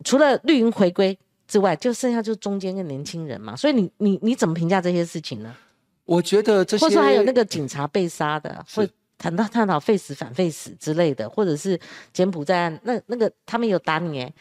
[0.03, 3.55] 除了绿营回归之外，就剩下就是中间跟年轻人嘛。
[3.55, 5.55] 所以你你你怎么评价这些事情呢？
[6.07, 8.89] 我觉得这些，或者说还有那个警察被杀的，会。
[9.19, 11.79] 谈到探讨废死反废死之类的，或者是
[12.13, 14.33] 柬埔寨案，那那个他们有打你哎，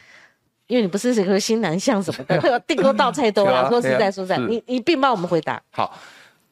[0.66, 3.68] 因为你不是什么新南向什么的， 订购到菜多啊。
[3.70, 5.62] 说实在说实在，你你并帮我们回答。
[5.70, 5.98] 好，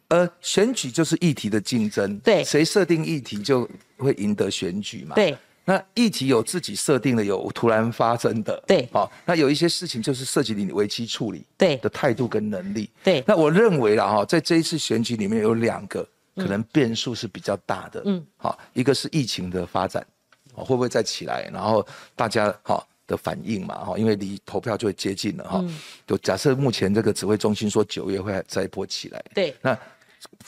[0.09, 3.69] 呃，选举就是议题的竞争，对，谁设定议题就
[3.99, 5.15] 会赢得选举嘛。
[5.15, 13.23] 对，那议题有自己设定的，有突然发生的，对，好，那有一些事情就是涉及你危机处理对的态度跟能力，对。
[13.27, 16.09] 那我认为啦哈，在这一次选举里面有两个。
[16.37, 20.07] 可能变数是比较大的，嗯，好，一个是疫情的发展，
[20.55, 21.49] 会不会再起来？
[21.53, 25.65] 然后大家哈的反应嘛，哈，因为离投票就会接近了哈，
[26.07, 29.79] 就假设目前这个指挥中心说九月会再一波起来，对，那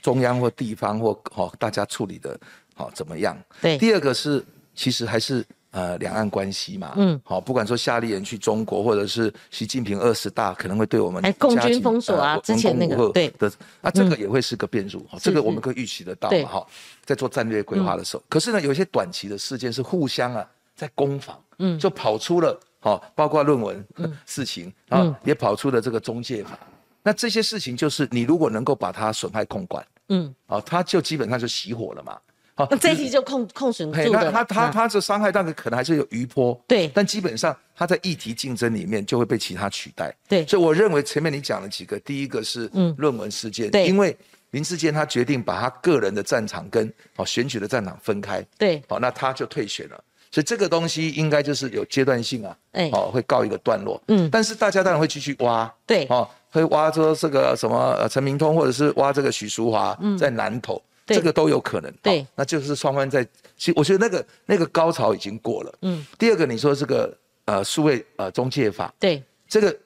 [0.03, 2.39] 中央或地方或哈大家处理的
[2.75, 3.37] 好怎么样？
[3.61, 5.45] 对，第二个是其实还是。
[5.77, 13.29] 呃，两岸关系嘛，嗯，好，不管说夏立言去中国，或者是习近平二十大可能会对我们哎，共军封锁啊，之前那个对。
[13.39, 13.53] 的，
[13.83, 16.67] 那这个也会是个变数，这个我们可以预期得到嘛，哈，
[17.05, 23.87] 在做战略规划的时候，可是呢，有一些短期的事件是互相啊在攻防，嗯，就跑出了，好，包括论文
[24.25, 26.59] 事情，啊，也跑出了这个中介法，
[27.03, 32.19] 那这些事情就是你如果能够把它损害控管，嗯，好，它就基本上就熄火了嘛。
[32.57, 34.11] 好，那这一题就控控损住的。
[34.11, 36.59] 那他他他这伤害，但是可能还是有余波。
[36.67, 40.15] 对，但基本上他在议题竞争里面就会被其他取代。
[40.27, 44.17] 对，所以我认为前面你讲了几个，第一个是论文事件，对，因为
[44.53, 48.43] 林志坚他决定把他个人的战场跟哦选举的战场分开。
[48.57, 50.03] 对，好，那他就退选了。
[50.33, 54.03] 所以这个东西应该就是有阶段性啊，哎，哦，会告一个段落。
[54.09, 55.71] 嗯，但是大家当然会继续挖。
[55.87, 60.83] 对，哦，会挖说这个什么呃陈明通，或者是挖这个许淑华在南投。
[61.07, 63.25] 这个都有可能，对，那就是双方在，
[63.57, 65.73] 其实我觉得那个那个高潮已经过了。
[65.83, 69.77] 嗯，第二个你说这个呃数位呃中介法，对，这个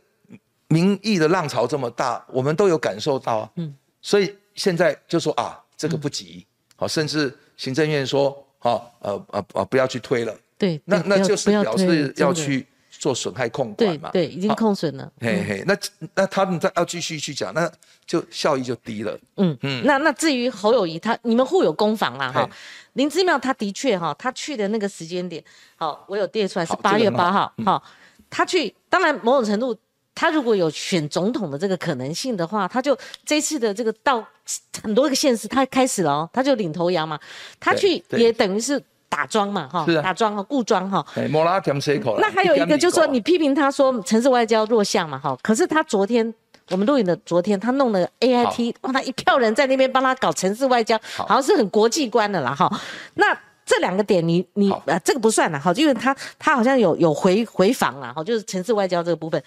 [0.68, 3.50] 民意的浪潮这么大，我们都有感受到啊。
[3.56, 6.46] 嗯，所以现在就说啊，这个不急，
[6.76, 10.34] 好，甚至行政院说，好，呃呃呃不要去推了。
[10.56, 12.66] 对，那那就是表示要去。
[13.01, 14.11] 做损害控管嘛？
[14.12, 15.11] 对，已经控损了。
[15.18, 15.74] 嘿嘿，那
[16.14, 17.68] 那他们再要继续去讲，那
[18.07, 19.18] 就效益就低了。
[19.38, 19.82] 嗯嗯。
[19.86, 22.46] 那那至于侯友谊，他你们互有攻防啦哈。
[22.92, 25.42] 林之妙他的确哈，他去的那个时间点，
[25.76, 27.51] 好，我有列出来是八月八号。
[27.64, 27.82] 哈，
[28.28, 29.74] 他去，当然某种程度，
[30.14, 32.94] 他如果有选总统的这个可能性的话，他就
[33.24, 34.22] 这次的这个到
[34.82, 37.18] 很多个县市，他开始了哦，他就领头羊嘛。
[37.59, 38.82] 他去也等于是。
[39.11, 41.04] 打桩嘛，哈，打桩哈，固桩哈。
[41.30, 42.16] 莫拉填塞口。
[42.18, 45.36] 那还有一个就是说，你批评他说城市外交弱项嘛，哈。
[45.42, 46.32] 可是他昨天
[46.70, 52.70] 我们录影的昨天，他弄了 A I T，哇，他一票人在那边帮他搞城市外交，好像是很国际观的啦，哈。
[53.14, 53.36] 那
[53.66, 59.42] 这两个点你你啊这个不算了哈，因为他他好像有有回回访啊，哈，就是城市外交这个部分。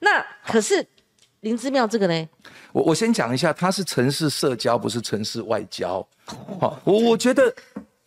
[0.00, 0.84] 那可是
[1.40, 2.28] 林之妙这个呢？
[2.72, 6.06] 我我先讲一下，他是城市社交，不是城市外交。
[6.58, 7.54] 好，我我觉得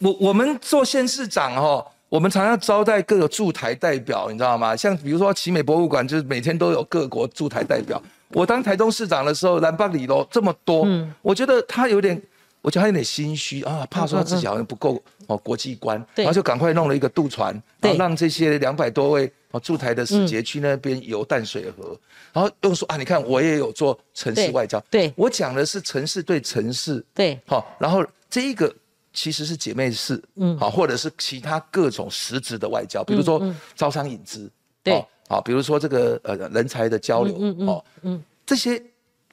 [0.05, 1.85] 我我们做县市长哦。
[2.07, 4.75] 我们常常招待各个驻台代表，你知道吗？
[4.75, 8.01] 像比如说奇美博物馆，就是每天都有各国驻台代表。
[8.29, 10.87] 我当台中市长的时候，南邦里楼这么多，
[11.23, 12.21] 我觉得他有点，
[12.61, 17.51] 我觉得他有点心虚啊，怕说自己好像不够哦国际观，然后就赶快弄了一个渡船，
[17.81, 21.99] 然后让这些两百多位哦驻台的使节去那边游淡水河，
[22.31, 28.73] 然后又说啊，你看我也有做城市外交，对我讲的是城市对城市，对，好，然后这一个。
[29.15, 33.41] 其实是姐妹市，嗯，好，或者是其他各种实质的外交，比如说
[33.73, 34.51] 招商引资，
[34.83, 37.33] 对，好，比如说这个呃人才的交流，
[37.65, 38.79] 哦，嗯，这些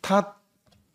[0.00, 0.24] 他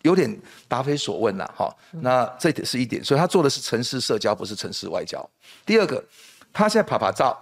[0.04, 5.30] 有点答非所问了，哈，那这点是一点，所以他做的是城市社交，不是城市外交。
[5.66, 6.04] 第二个，
[6.54, 7.38] 他现在爬爬照，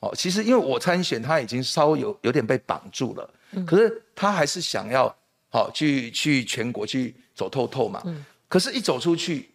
[0.00, 3.30] 哦，其实因为我参选，他已经稍微有有点被绑住了，
[3.66, 5.14] 可是他还是想要
[5.50, 9.50] 好去去全国去走透透嘛，嗯，可是一走出去。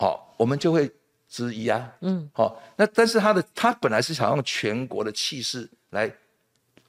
[0.00, 0.90] 好，我们就会
[1.28, 6.10] 质疑啊，嗯，好，那但是他的他本来是想用全国的气势来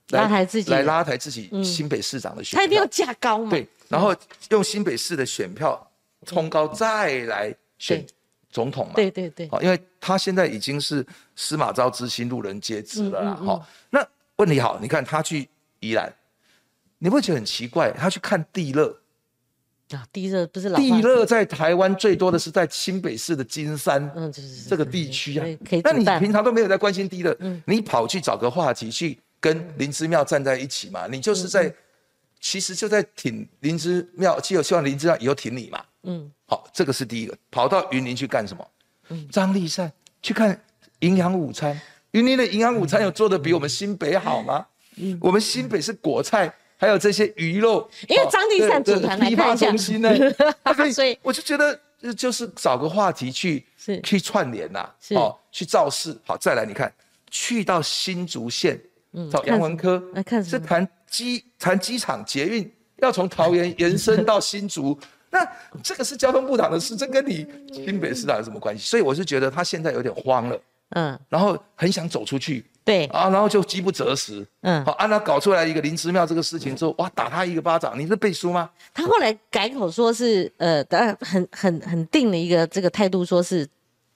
[0.10, 4.16] 拉抬自己，来拉抬自己新北市长的选票，他一定要价高嘛，对，然后
[4.52, 5.92] 用新北市的选票
[6.26, 8.06] 冲高再来选
[8.50, 16.14] 总统嘛，对对对，好，因为他现在已经是司马昭之心，路人皆知了啦，哈，那问题好，你看他去宜兰，
[17.00, 18.99] 你会觉得很奇怪，他去看地热。
[19.96, 24.12] 啊，地热不是地热在台湾最多的是在新北市的金山，
[24.68, 25.46] 这个地区啊。
[25.84, 31.08] 那你平常都没有在关心地热，嗯，你跑去找个话题去跟林之妙站在一起嘛？
[31.08, 31.74] 你就是在，
[32.40, 35.84] 其实就在挺林之妙，就希望林之妙以后挺你嘛。
[36.04, 37.36] 嗯，好，这个是第一个。
[37.50, 38.68] 跑到云林去干什么？
[39.10, 40.62] 嗯，张立善去看
[41.00, 41.80] 营养午餐。
[42.12, 44.68] 云林的营养午餐有做的比我们新北好吗？
[44.98, 46.54] 嗯，我们新北是果菜。
[46.82, 50.10] 还有这些鱼肉，因为张立善组团来看中心呢，
[50.94, 51.78] 所以我就觉得
[52.16, 53.66] 就是找个话题去
[54.02, 56.18] 去串联呐，哦，去造势。
[56.24, 56.90] 好，再来你看，
[57.30, 58.80] 去到新竹县
[59.30, 60.02] 找杨文科，
[60.42, 64.98] 是谈机谈机场捷运要从桃园延伸到新竹，
[65.32, 65.46] 那
[65.84, 68.86] 这个是交通部长的事，这跟你新北市长有什么关系？
[68.86, 70.58] 所以我是觉得他现在有点慌了，
[70.90, 72.66] 嗯，然后很想走出去。
[72.86, 78.68] 对啊，然后就饥不择食，嗯，好，按他搞出来一个林之妙这个事情之后，哇，打他一个巴掌，你是背书吗？
[78.96, 80.84] 他后来改口说是，呃，
[81.20, 83.68] 很很很定的一个这个态度，说是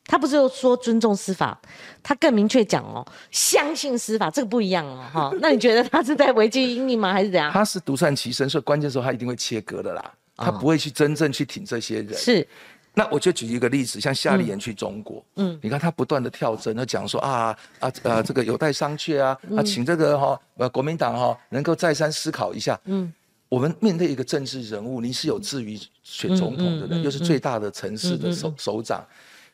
[0.07, 1.61] 他不是说尊重司法，
[2.01, 5.32] 他更明确讲哦，相信司法，这个不一样哦，哈。
[5.39, 7.51] 那你觉得他是在违纪阴影吗，还是怎样？
[7.51, 12.15] 他是独善其身，所以关键时候他一定会切割的啦，他不会去真正去挺这些人。
[12.15, 12.47] 是。
[12.95, 23.11] 那我就举一个例子，像夏立言去中国，嗯，你看他不断的跳针，他讲说啊啊啊，这个有待商榷啊，啊，请这个哈呃国民党哈能够再三思考一下，嗯，
[23.49, 29.03] 我们面对一个政治人物，你是有志于选总统的人，又是最大的城市的首首长，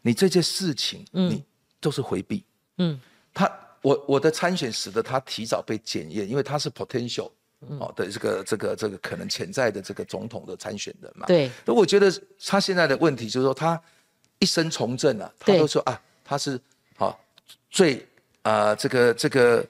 [0.02, 1.42] 你这件事情你
[1.80, 2.44] 都是回避，
[2.78, 3.00] 嗯，
[3.34, 3.50] 他
[3.82, 7.30] 我我的参选使得他提早被检验，因为他是 potential。
[7.68, 12.12] 哦的这个这个这个可能潜在的这个总统的参选人嘛，对，那我觉得
[12.46, 13.80] 他现在的问题就是说他
[14.40, 16.60] 一生从政啊，他都说啊他是
[16.98, 17.20] 好
[17.70, 18.06] 最
[18.44, 19.66] 啊这个这个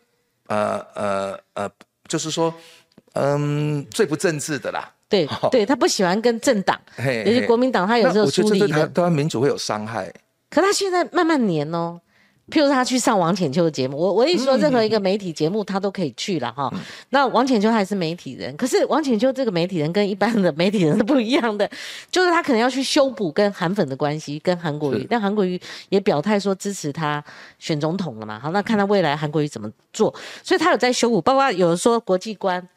[0.48, 1.72] 呃呃呃
[2.08, 2.54] 就是说
[3.14, 10.14] 嗯最不政治的啦，对对，他不喜欢跟政党，尤其国民党，他有时候疏离的，对他民主会有伤害。
[10.50, 12.00] 可他现在慢慢黏哦。
[12.50, 16.72] 譬如他去上王浅秋的节目，我我一说任何一个媒体节目他都可以去了哈。
[17.10, 21.70] 那王浅秋还是媒体人，可是王浅秋这个媒体人跟一般的媒体人是不一样的，
[22.12, 27.24] 就是他可能要去修补跟韩粉的关系，跟韩国瑜，但韩国瑜也表态说支持他
[27.60, 28.39] 选总统了嘛。
[28.39, 32.68] 好，那看他未来韩国瑜怎么做，所以他有在修补，包括有人说国际观，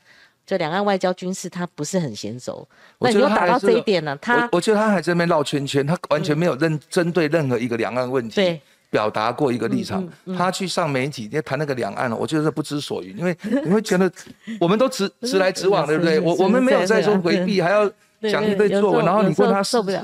[0.46, 2.66] 就两岸外交军事他不是很娴熟。
[2.98, 8.34] 那你又打到这一点了，他我觉得他还在那边绕圈圈，他完全没有认针对任何一个两岸问题。
[8.34, 8.60] 对。
[8.92, 13.34] 表达过一个立场，他去上媒体，在谈那个两岸，我觉得不知所云，因为
[13.64, 14.12] 你会觉得
[14.60, 16.20] 我们都直直来直往，对不对？
[16.20, 17.90] 我我们没有在说回避，还要
[18.30, 19.98] 讲一堆作文，然后你问他是不是，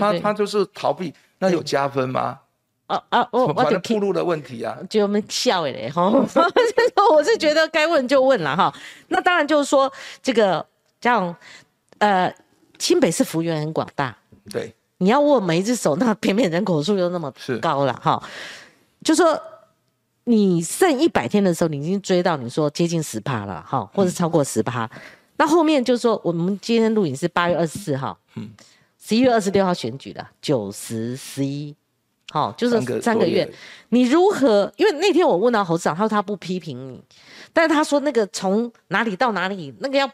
[0.00, 2.40] 他他就是逃避，那有加分吗？
[2.88, 6.10] 啊啊，我我就铺路的问题啊，就我们笑嘞哈，
[7.14, 8.74] 我是觉得该问就问了哈。
[9.08, 10.66] 那当然就是说这个
[11.00, 11.34] 这样，
[11.98, 12.34] 呃，
[12.78, 14.16] 清北市幅员很广大，
[14.50, 14.74] 对。
[14.98, 18.22] 你要握每一只手，那偏偏人口数又那么高了哈，
[19.02, 19.38] 就说
[20.24, 24.88] 你剩一百天的时候，你已经追到你说接近十趴了哈，或者超过十趴，
[25.36, 28.50] 那后面就说我们今天录影是八月二十四号，嗯，
[29.02, 31.74] 十一月二十六号选举的九十十一
[32.30, 33.48] 好，就是三个月。
[33.90, 34.72] 你如何？
[34.76, 37.00] 因为那天我问到侯市长，他说他不批评你，
[37.52, 40.10] 但是他说那个从哪里到哪里，那个要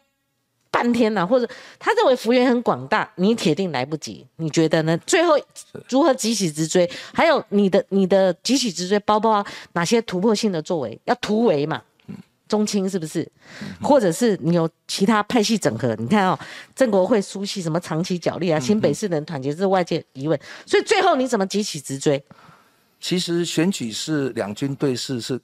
[0.70, 1.48] 半天呢，或者
[1.78, 4.26] 他认为幅员很广大，你铁定来不及。
[4.36, 4.96] 你觉得呢？
[5.06, 5.34] 最后
[5.88, 6.88] 如何急起直追？
[7.12, 10.98] 还有你的你的急起直追，包括哪些突破性的作为？
[11.04, 11.82] 要突围嘛？
[12.48, 13.30] 中青是不是？
[13.80, 15.94] 或者是你有其他派系整合？
[15.96, 16.38] 你看哦，
[16.74, 18.58] 郑国会苏系什么长期角力啊？
[18.58, 20.38] 新北市人团结，这是外界疑问。
[20.66, 22.22] 所以最后你怎么急起直追？
[23.00, 25.40] 其实选举是两军对视，是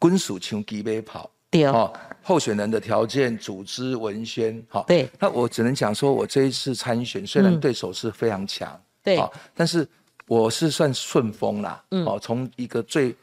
[0.00, 1.29] 军属枪击杯跑。
[1.50, 1.92] 对哦，
[2.22, 4.84] 候选人的条件、组织、文宣，好。
[4.84, 5.08] 对。
[5.18, 9.22] 那我只能讲说，我这一次参选，虽然对手是非常强，对，
[9.54, 9.86] 但是
[10.26, 11.82] 我是算顺风啦。
[11.90, 12.04] 嗯。
[12.06, 13.14] 哦，从一个最。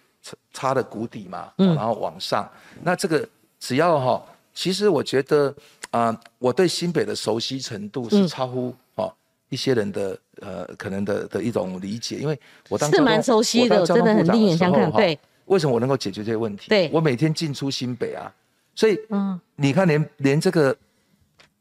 [0.51, 2.51] 差的谷底嘛，然后往上，
[2.84, 3.25] 那这个
[3.61, 4.21] 只要哈，
[4.53, 5.55] 其实我觉得
[5.89, 9.09] 啊，我对新北的熟悉程度是超乎哦
[9.47, 14.91] 一些人的呃可能的的一种理解，因为我当是蛮熟悉的，真的很另眼相看。
[14.91, 15.17] 对，
[15.47, 16.69] 为什么我能够解决这些问题？
[16.69, 18.31] 对，我每天进出新北啊，
[18.75, 20.77] 所以嗯，你看连连这个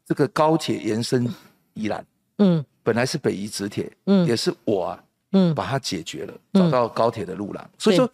[0.05, 1.27] 这个高铁延伸
[1.75, 2.07] 宜兰，
[2.39, 8.09] 嗯，本来是北宜直铁，嗯，也是我啊，嗯，把它解决了，找到高铁的路廊，所以说。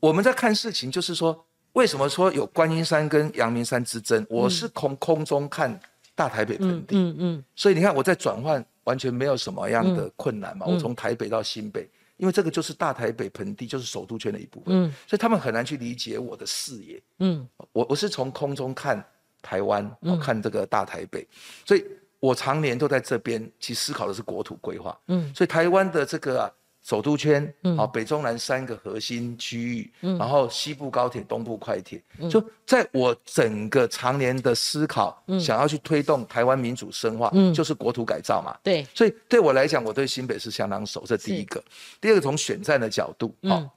[0.00, 4.24] 我们在看事情，就是说，为什么说有观音山跟阳明山之争？
[4.30, 5.76] 我是从空中看
[6.14, 10.66] 大台北盆地，嗯嗯，所以你看我在转换完全没有什么样的困难嘛。
[10.66, 19.02] 我从台北到新北，因为这个就是大台北盆地，就是首都圈的一部分，嗯，所以他们很难去理解我的视野，嗯，我我是从空中看
[19.40, 19.90] 台湾，
[20.20, 21.26] 看这个大台北，
[21.64, 21.84] 所以
[22.20, 26.52] 我常年都在这边，其实思考的是国土规划，嗯，所以台湾的这个啊。
[26.88, 38.56] 首都圈，好，北中南三个核心区域，然后西部高铁、东部快铁，就在我整个常年的思考，想要去推动台湾民主深化，嗯就是国土改造嘛。
[38.62, 41.62] 对，所以对我来讲，我对新北是相当熟，这第一个。
[42.00, 43.70] 第二个，从选战的角度，好，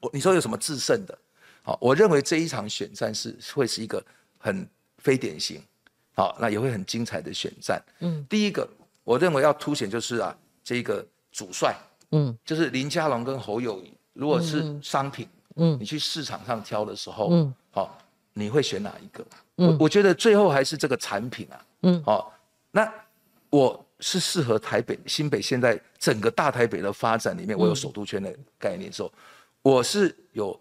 [0.00, 1.18] 我你说有什么制胜的？
[1.64, 4.00] 好，我认为这一场选战是会是一个
[4.38, 4.64] 很
[4.98, 5.60] 非典型，
[6.14, 7.82] 好，那也会很精彩的选战。
[7.98, 8.64] 嗯，第一个，
[9.02, 11.76] 我认为要凸显就是啊，这个主帅。
[12.14, 17.98] 嗯，就是林佳龙跟侯友谊，如果是商品，嗯，你去市场上挑的时候，嗯，好，
[18.34, 19.26] 你会选哪一个？
[19.56, 22.32] 我我觉得最后还是这个产品啊，嗯，好，
[22.70, 22.88] 那
[23.50, 29.12] 我是适合台北新北现在整个大台北的发展里面，我有首都圈的概念，时候，
[29.62, 30.58] 我是有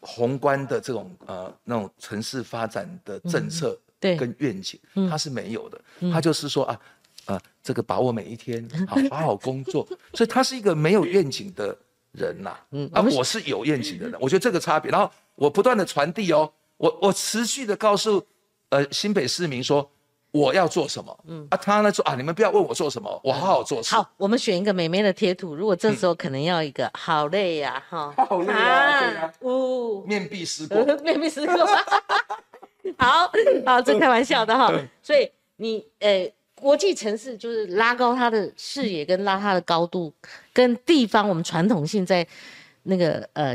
[0.00, 4.16] 宏观的这种呃那种城市发展的政策对。
[4.16, 4.80] 跟愿景，
[5.10, 5.78] 它是没有的，
[6.10, 6.80] 它就是说啊。
[7.26, 11.76] 啊，这个把握每一天，好好好工作，所以他是一个没有愿景的
[12.12, 12.56] 人呐。
[12.70, 14.90] 嗯，啊，我是有愿景的人，我觉得这个差别。
[14.90, 18.24] 然后我不断的传递哦，我我持续的告诉
[18.68, 19.90] 呃新北市民说
[20.32, 21.18] 我要做什么。
[21.26, 23.94] 嗯，啊，他呢说啊，你们不要问我做什么，我好好做事。
[23.94, 25.54] 好，我们选一个美美的贴图。
[25.54, 31.66] 如果这时候可能要一个，好累呀，哈，好累啊，对呀，呜，面壁思过， 面壁思过。
[32.98, 33.30] 好，
[33.64, 34.72] 好，这开玩笑的哈。
[35.02, 36.30] 所以你呃。
[36.64, 40.10] 国际城市就是拉高它的视野，跟拉它的高度，
[40.50, 42.26] 跟地方我们传统性在
[42.84, 43.54] 那个呃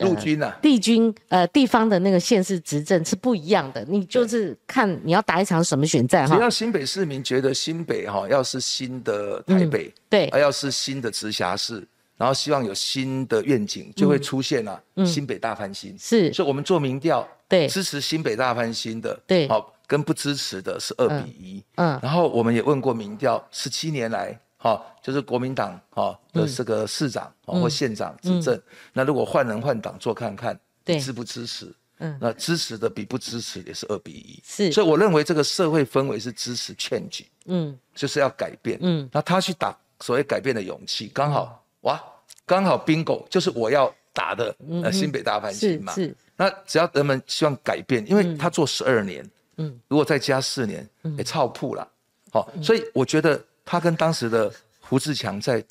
[0.00, 3.82] 陆军啊地军呃地方的那个县市执政是不一样的。
[3.88, 6.36] 你就是看你要打一场什么选战哈。
[6.36, 11.82] 只要新北市民觉得新北哈要是新的台北，对，而要是新的直辖市，
[12.18, 15.96] 然后希望有新的愿景，就会出现了新北大翻新。
[15.98, 19.74] 是，所以我们做民调，对，支持新北大翻新的，对，好。
[19.90, 28.62] 跟不支持的是二比一，嗯，然后我们也问过民调，十七年来，哈，就是国民党哈的这个市长或县长执政，
[28.92, 31.74] 那如果换人换党做看看，对，支不支持？
[31.98, 42.00] 嗯，那支持的比不支持也是二比一，是，所以我认为这个社会氛围是支持 change，嗯，就是要改变，嗯，那他去打所谓改变的勇气，刚好哇，
[42.46, 49.28] 刚好 bingo 就是我要打的呃新北大翻新嘛，是，那只要人们希望改变，因为他做十二年。
[49.56, 50.88] 嗯，如果再加四年，
[51.18, 51.86] 也超铺了，
[52.32, 55.62] 好，所以我觉得他跟当时的胡志强在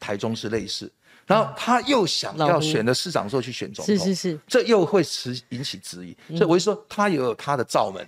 [0.00, 0.90] 台中是类似，
[1.26, 8.06] 然后他又想要选的市长之后去选总统，是是是，这又会持引起质疑，所以我就说他也有他的罩门，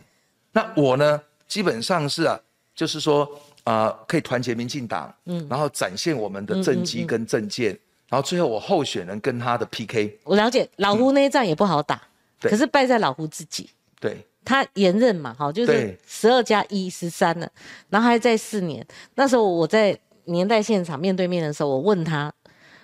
[0.52, 2.40] 那我呢，基本上是啊，
[2.74, 3.28] 就是说
[3.64, 12.00] 啊，可以团结民进党，嗯，然后展现我们的政绩跟政见，然后最后我候选人跟他的 PK，我了解老胡那一仗也不好打，
[12.40, 13.68] 可是败在老胡自己，
[14.00, 14.26] 对。
[14.46, 17.50] 他延任嘛，好，就是十二加一十三了，
[17.90, 18.86] 然后还在四年。
[19.16, 22.32] 那时候我在年代现场面对面的时候，我问他，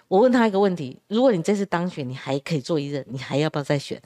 [0.08, 3.98] 我问他一个问题：如果你这次当选，你还可以做一任，你还要不要再选？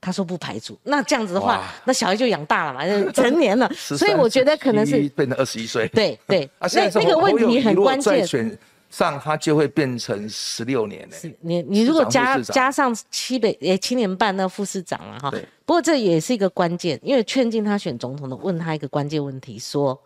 [0.00, 0.76] 他说不排除。
[0.82, 2.84] 那这样子的话，那小孩就养大了嘛，
[3.14, 3.70] 成年了。
[3.74, 5.88] 所以我觉得可能是变成二十一岁。
[5.94, 8.58] 对对，那那个问题很关键。
[8.94, 11.16] 上他就会变成十六年呢。
[11.40, 15.28] 你你如果加加上七北诶七年半那副市长了哈。
[15.32, 15.44] 对。
[15.66, 20.00] 不过这也是一个关键，因为劝进他选总统的问他一个关键问题，说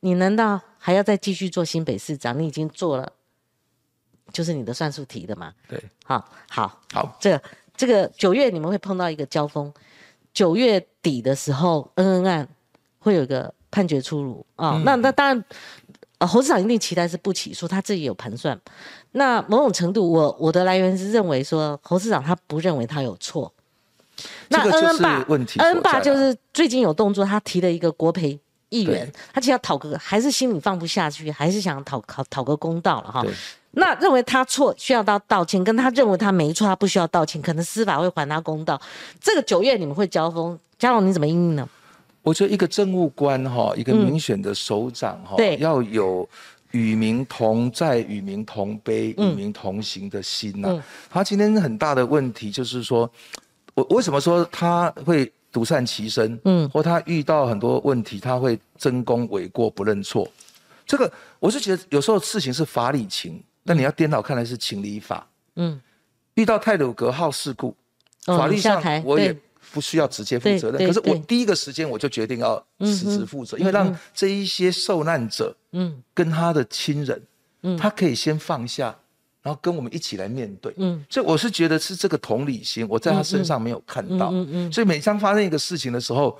[0.00, 2.36] 你难道还要再继续做新北市长？
[2.36, 3.12] 你已经做了，
[4.32, 5.54] 就是你的算术题的嘛。
[5.68, 5.80] 对。
[6.04, 7.40] 好，好，好，这
[7.76, 9.72] 这个九月你们会碰到一个交锋，
[10.34, 12.48] 九月底的时候恩恩案
[12.98, 14.82] 会有一个判决出炉啊。
[14.84, 15.44] 那那当然。
[16.20, 18.58] 呃，侯市长一定期待是不起诉，他自己有盘算。
[19.12, 23.50] 那某种程度，我我的来源是认为说，侯市长他不认为他有错。
[24.48, 33.24] 那恩恩爸，恩恩爸就是最近有动作，他提了一个国赔议员，他其实要讨个，还是心里放不下去，还是想讨讨讨个公道了哈。
[33.70, 38.78] 那认为他错需要到道歉，跟他认为他没错，他不需要道歉，可能司法会还他公道。
[39.18, 41.66] 这个九月你们会交锋，嘉龙你怎么应呢？
[42.22, 46.28] 我觉得一个政务官哈，一个民选的首长哈，要有
[46.72, 50.82] 与民同在、与民同悲、与民同行的心呐。
[51.08, 53.10] 他今天很大的问题就是说，
[53.74, 56.38] 我为什么说他会独善其身？
[56.44, 60.28] 嗯，或他遇到很多问题，他会争功诿过不认错。
[60.86, 65.26] 这个我是觉得有时候事情是法理情，但你要颠倒看来是情理法。
[65.56, 65.80] 嗯，
[66.34, 67.74] 遇到泰鲁格号事故，
[68.26, 69.34] 法律上我也。
[69.72, 77.22] 不需要直接负责任，可是我第一个时间我就决定要辞职负责，因为让这一些受难者，嗯，跟他的亲人，
[77.62, 78.94] 嗯，他可以先放下，
[79.42, 86.38] 然后跟我们一起来面对，嗯，所以我是觉得是这个同理心，我在他身上没有看到，嗯嗯，所以每当发生一个事情的时候，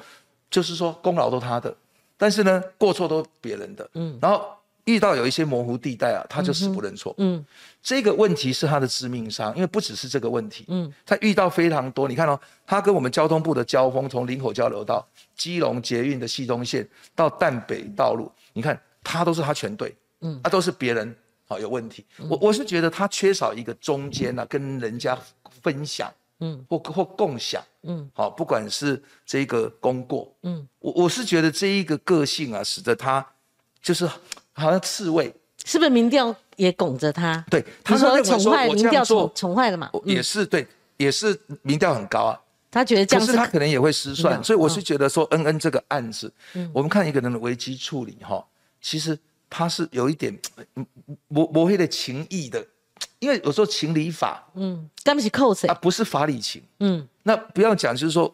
[0.50, 1.74] 就是说功劳都他的，
[2.16, 4.44] 但是呢过错都别人的，嗯，然后。
[4.86, 7.14] 遇到有一些模糊地带啊，他就死不认错。
[7.18, 7.44] 嗯，
[7.82, 10.64] 这个问题是他的致命伤，因为不只是这个问题。
[10.68, 12.06] 嗯，他遇到非常多。
[12.06, 19.94] 你看哦，他跟我们交通部的交锋，从林口交流到、基隆捷运的西东线到淡北道路，你看他都是他全对。
[20.20, 21.16] 嗯，他都是别人
[21.46, 22.04] 好有问题。
[22.28, 25.18] 我我是觉得他缺少一个中间呢，跟人家
[25.62, 26.12] 分享。
[26.40, 27.62] 嗯，或或共享。
[27.82, 30.30] 嗯，好，不管是这个功过。
[30.42, 33.26] 嗯，我我是觉得这一个个性啊，使得他
[33.82, 34.08] 就是。
[34.52, 35.32] 好像刺猬，
[35.64, 37.42] 是不是民调也拱着他？
[37.48, 39.90] 对，他说宠坏民调宠宠坏了嘛？
[40.04, 40.66] 也是对，
[40.98, 42.38] 也是民调很高啊。
[42.70, 46.32] 他觉得这样，可是他可能也会失算，所以我是觉得说，恩恩这个案子，
[46.72, 48.44] 我们看一个人的危机处理哈，
[48.80, 50.38] 其实他是有一点
[51.28, 52.64] 磨磨黑的情谊的，
[53.18, 55.74] 因为有时候情理法，嗯，根本是扣谁啊？
[55.80, 58.32] 不是法理情，嗯，那不要讲，就是说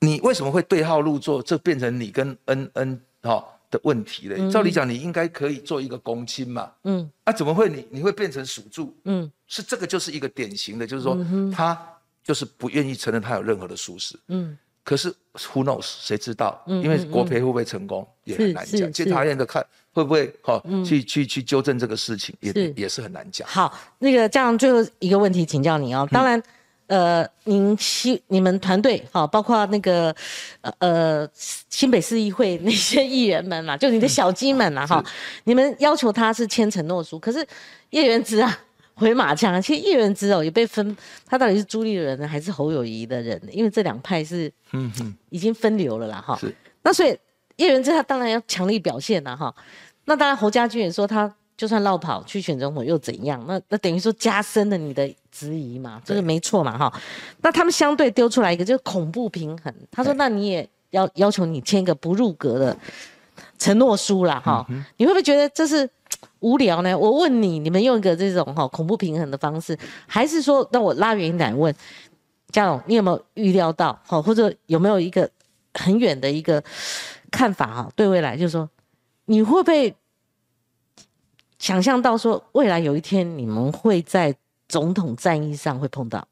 [0.00, 3.44] 你为什么会对号入座，这变成你跟恩恩哈。
[3.72, 8.94] 的问题嘞，照理讲你应该可以做一个公亲嘛，嗯，啊怎么会你你会变成属助？
[9.04, 11.16] 嗯，是这个就是一个典型的，就是说
[11.50, 11.76] 他
[12.22, 16.62] 就是不愿意承认他有任何的疏失，嗯，可是 who knows 谁知道？
[16.66, 18.06] 因为国赔会不会成功？
[18.24, 23.48] 也很难讲，监察院的看会不会好去去去纠正这个事情也也是很难讲。
[23.48, 26.40] 好，那个这样最后一个问题请教你哦，当然。
[26.92, 30.14] 呃，您希你们团队好，包括那个
[30.60, 35.02] 呃呃新北市议会那些议员们嘛，就你的小鸡们啦哈，
[35.44, 37.42] 你们要求他是签承诺书，可是
[37.90, 38.58] 叶元之啊
[38.92, 43.40] 回马枪，其实叶元之哦也被分，他到底是朱立伦呢还是侯友谊的人？
[43.50, 46.38] 因为这两派是嗯嗯已经分流了啦哈。
[46.82, 47.18] 那所以
[47.56, 49.54] 叶元之他当然要强力表现了哈。
[50.04, 51.34] 那当然侯家军也说他。
[51.62, 53.40] 就算绕跑去选总统又怎样？
[53.46, 56.92] 那那等于说加深了你的质疑嘛，这个没错嘛哈。
[57.40, 59.72] 那他们相对丢出来一个就是恐怖平衡。
[59.88, 62.76] 他说：“那你也要要求你签一个不入格的
[63.60, 64.66] 承诺书啦哈。”
[64.98, 65.88] 你会不会觉得这是
[66.40, 66.98] 无聊呢？
[66.98, 71.72] 我问你，你们用一个这种哈恐怖平衡的方式，还是说那我拉远一点问
[72.50, 75.30] 嘉荣，你有没有预料到哈，或者有没有一个
[75.74, 76.60] 很远的一个
[77.30, 77.92] 看法哈？
[77.94, 78.68] 对未来就是说，
[79.26, 79.94] 你会不会？
[81.62, 84.34] 想象到说未来有一天你们会在
[84.68, 86.26] 总统战役上会碰到，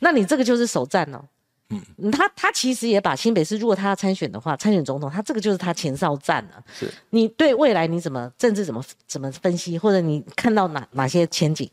[0.00, 1.22] 那你这个就是首战哦。
[1.68, 6.60] 嗯，他他其实也把新北市，如果他要参选的话，参选总统，他这个就是他前哨战了。
[6.76, 11.70] 是，你对未来你怎么政治怎么怎么分析，或者你看到哪哪些前景？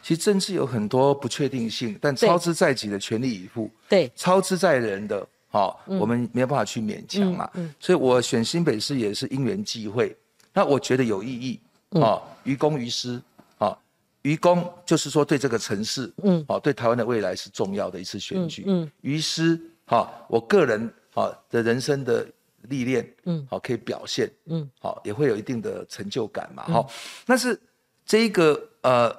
[0.00, 7.50] 其实政治有很多不确定性，但超之在己的全力以赴，对，超之在人的，好，我们没有办法去勉强嘛。
[7.54, 10.16] 嗯，所以我选新北市也是因缘际会，
[10.52, 11.58] 那我觉得有意义。
[12.00, 13.20] 啊，于公于私，
[13.58, 13.76] 啊，
[14.22, 22.26] 于公就是说对这个城市，嗯，啊，对台湾的未来是重要的一次选举，嗯，于私，哈，我个人啊的人生的
[22.62, 26.86] 历练，嗯，好可以表现，嗯，好也会有一定的成就感嘛，哈，
[27.26, 27.58] 但是
[28.04, 29.14] 这一个呃，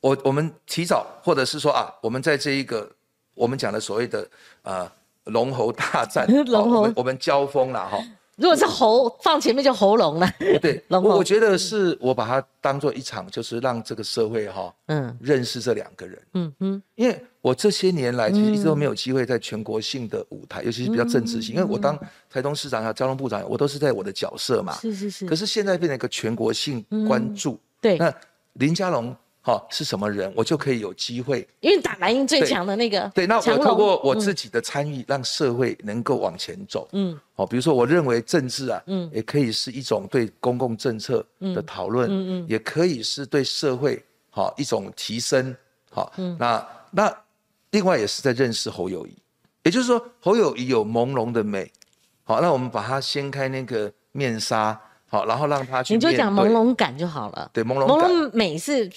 [0.00, 2.90] 我我们提早或者是说啊，我们在这一个
[3.34, 4.28] 我们讲的所谓的
[4.62, 4.90] 呃
[5.24, 7.98] 龙猴大战， 龙猴，我们交锋了哈。
[8.36, 10.28] 如果是喉放前面就喉咙了。
[10.60, 16.18] 对， 我我觉得是我把它当做一场，就是让这个社会哈，嗯，认识这两个人。
[16.34, 21.98] 嗯嗯，因为我这些年来其实一直都没有机会在全国性的舞台，尤其是比较政治性，因为我当
[22.28, 24.72] 台东市长啊交通部长，我都是在我的角色嘛。
[24.74, 25.26] 是是是。
[25.26, 27.58] 可是现在变成一个全国性关注。
[27.80, 27.96] 对。
[27.98, 28.12] 那
[28.54, 29.14] 林佳龙。
[29.46, 33.12] 好是什么人，我就可以有机会，因为打蓝鹰最强的那个。
[33.14, 36.88] 对，那我透过我自己的参与，让社会能够往前走。
[36.92, 41.22] 嗯，好，比如说，我认为政治啊，嗯，也可以是一种对公共政策
[41.54, 45.54] 的讨论，嗯嗯，也可以是对社会好一种提升。
[45.90, 47.14] 好，那那
[47.72, 49.14] 另外也是在认识侯友谊，
[49.64, 51.70] 也就是说，侯友谊有朦胧的美。
[52.22, 55.92] 好，那我们把它掀开那个面纱，好，然后让他去。
[55.92, 57.50] 你就讲朦胧感就好了。
[57.52, 58.10] 对，朦胧感。
[58.10, 58.90] 朦胧美是。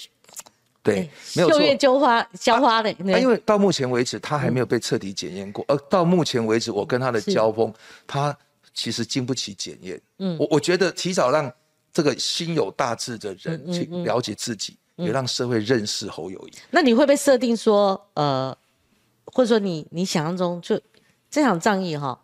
[0.93, 1.59] 对，没有错。
[1.59, 2.95] 月浇花，浇花的。
[2.99, 5.65] 那因为到目前为止，他还没有被彻底检验过。
[5.67, 7.73] 而到目前为止，我跟他的交锋，
[8.05, 8.35] 他
[8.73, 10.01] 其实经不起检验。
[10.19, 11.51] 嗯，我我觉得提早让
[11.91, 16.51] 这个心有大志的人去了解自己，也让社会认识侯友谊。
[16.71, 18.55] 那你会被设定说，呃，
[19.25, 20.79] 或者说你你想象中就
[21.29, 22.17] 这场仗义哈，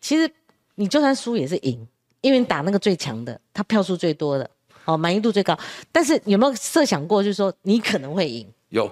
[0.00, 0.30] 其实
[0.74, 1.86] 你就算输也是赢，
[2.20, 4.50] 因为你打那个最强的，他票数最多的。
[4.90, 5.56] 哦，满意度最高，
[5.92, 8.46] 但是有没有设想过，就是说你可能会赢？
[8.70, 8.90] 有，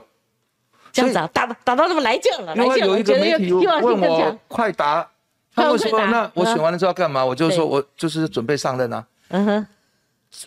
[0.93, 5.09] 这样子啊，打打到那么来劲了，来劲了，觉得又又问我快答，
[5.55, 5.99] 他为什么？
[6.07, 7.25] 那我选完了之后干嘛？
[7.25, 9.07] 我就说我就是准备上任啊。
[9.29, 9.67] 嗯哼，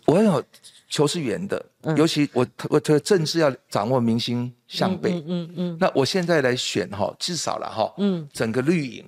[0.06, 0.44] 我有
[0.90, 1.64] 球是圆的，
[1.96, 5.12] 尤其我我的政治要掌握民心向背。
[5.12, 5.78] 嗯嗯嗯。
[5.80, 9.06] 那我现在来选哈，至少了哈，嗯，整个绿营，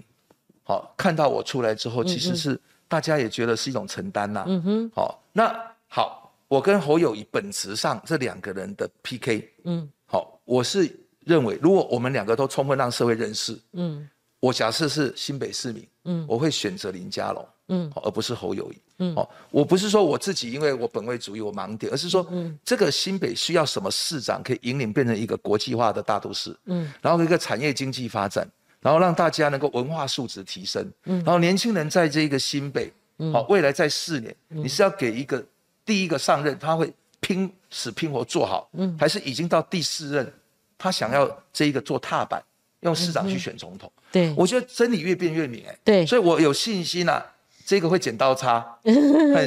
[0.64, 4.46] 好看到我出来之后，其实是大家也觉得是一种承担呐。
[4.48, 5.54] 嗯哼，好，那
[5.88, 6.23] 好。
[6.54, 10.88] 我跟侯友谊本质上这两个人的 PK，嗯，好，我是
[11.22, 14.08] 认为如果我们两个都充分让社会认识，嗯，
[14.40, 28.48] 我假设是新北市民，嗯，我会选择林佳龙，嗯，而不是侯友谊，嗯，哦，我不是说我自己因为我本位主义我盲点，而是说，嗯，这个新北需要什么市长可以引领变成一个国际化的大都市，嗯，然后一个产业经济发展，
[28.80, 32.94] 然后让大家能够文化素质提升，嗯，然后年轻人在这个新北，
[33.34, 35.44] 好，未来在四年，你是要给一个。
[35.86, 40.34] 第一个上任，他会拼死拼活做好，嗯，还是已经到第四任，
[40.78, 42.44] 他想要这一个做踏板，
[42.82, 43.92] 用市长去选总统。
[44.12, 47.24] 对，我觉得真理越辩越明，哎，对，所以我有信心呐，
[47.66, 48.66] 这个会剪刀差，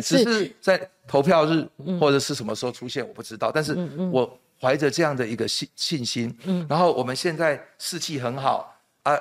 [0.02, 1.68] 只是在投票日
[2.00, 3.74] 或者是什么时候出现我不知道，但是
[4.10, 9.16] 我怀着这样的一个信信心，嗯，然后我们现在士气很好啊，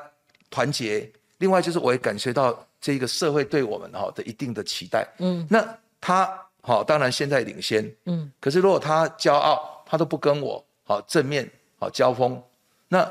[0.49, 6.41] 团结，另外就是我也感觉到这个社会对我们哈的一定的期待，嗯，那他。
[6.65, 12.41] 好，当然现在领先，嗯，可是如果他骄傲，他都不跟我好正面好交锋，
[12.87, 13.09] 那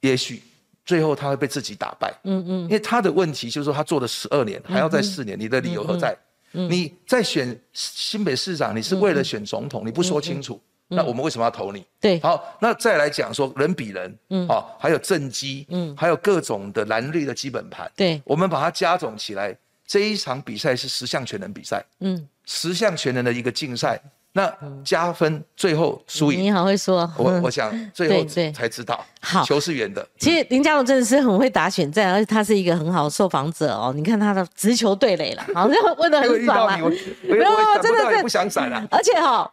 [0.00, 0.42] 也许
[0.84, 6.16] 最后他会被自己打败，嗯嗯，因为他的问题就是说他做了十二年，还要再四年，你的理由何在？
[6.54, 11.82] 你在选新北市长，你是为了选总统，你不说清楚，那我们为什么要投你？
[11.98, 19.56] 对，好，那再来讲说人比人，嗯，好，还有政绩，嗯，还有各种的蓝绿的基本盘，对，我们把它加总起来，
[19.92, 22.26] 这一场比赛是十项全能比赛，嗯。
[22.46, 24.00] 十项全能的一个竞赛，
[24.32, 24.50] 那
[24.82, 26.40] 加分最后输赢。
[26.40, 28.24] 你好会说，我我想最后
[28.54, 29.04] 才知道。
[29.20, 30.08] 好，球是圆的。
[30.18, 33.92] 其实林佳龙真的是很会打选战，而且他是一个很好的受访者哦。
[33.94, 36.78] 你看他的直球对垒了，好像问的很 爽啊。
[36.78, 38.82] 没有，真的是不想闪了。
[38.90, 39.52] 而且哈，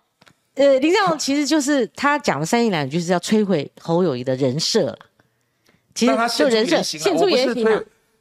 [0.53, 4.97] 呃，林佳龙其实就是他讲了三言两语就是要摧毁侯友谊的人设了。
[5.93, 7.77] 其实就人设现出原形嘛。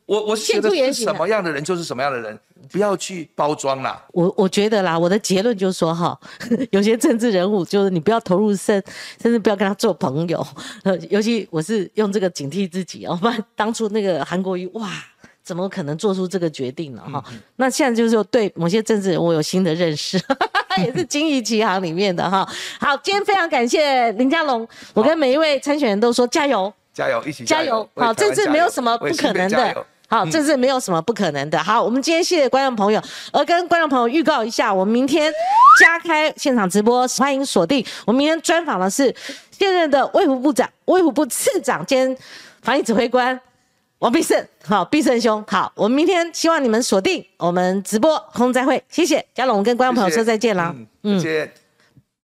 [0.08, 2.38] 我我是觉得是什么样的人就是什么样的人，
[2.72, 4.02] 不要去包装啦。
[4.12, 6.18] 我我觉得啦，我的结论就是说哈，
[6.72, 8.82] 有些政治人物就是你不要投入深，
[9.20, 10.44] 甚至不要跟他做朋友。
[10.84, 14.90] 呃， 尤其我是用这个警惕自己哦，不然当初那个韩国瑜哇，
[15.42, 17.02] 怎么可能做出这个决定呢？
[17.12, 17.22] 哈，
[17.56, 20.18] 那现在就是对某些政治人物有新的认识，
[20.82, 22.48] 也是金玉其行里面的哈。
[22.80, 27.86] 好，今天非常感谢林佳龙，我跟每一位参选人都说加油，加油，一起加油。
[27.94, 29.86] 好，政治没有什么不可能的。
[30.10, 31.62] 好，这是没有什么不可能的。
[31.62, 35.30] 好，我们今天谢谢观众朋友，而跟观众朋友预告一下，我们明天
[35.78, 37.84] 加开现场直播，欢迎锁定。
[38.06, 39.14] 我们明天专访的是
[39.50, 42.16] 现任的卫福部长、卫福部次长兼
[42.62, 43.38] 防疫指挥官
[43.98, 44.42] 王必胜。
[44.64, 50.74] 好，必胜兄，好，我们明天希望你们锁定我们直播空再会，谢谢嘉龙，跟观众朋友说再见啦。
[51.02, 51.52] 嗯，谢谢。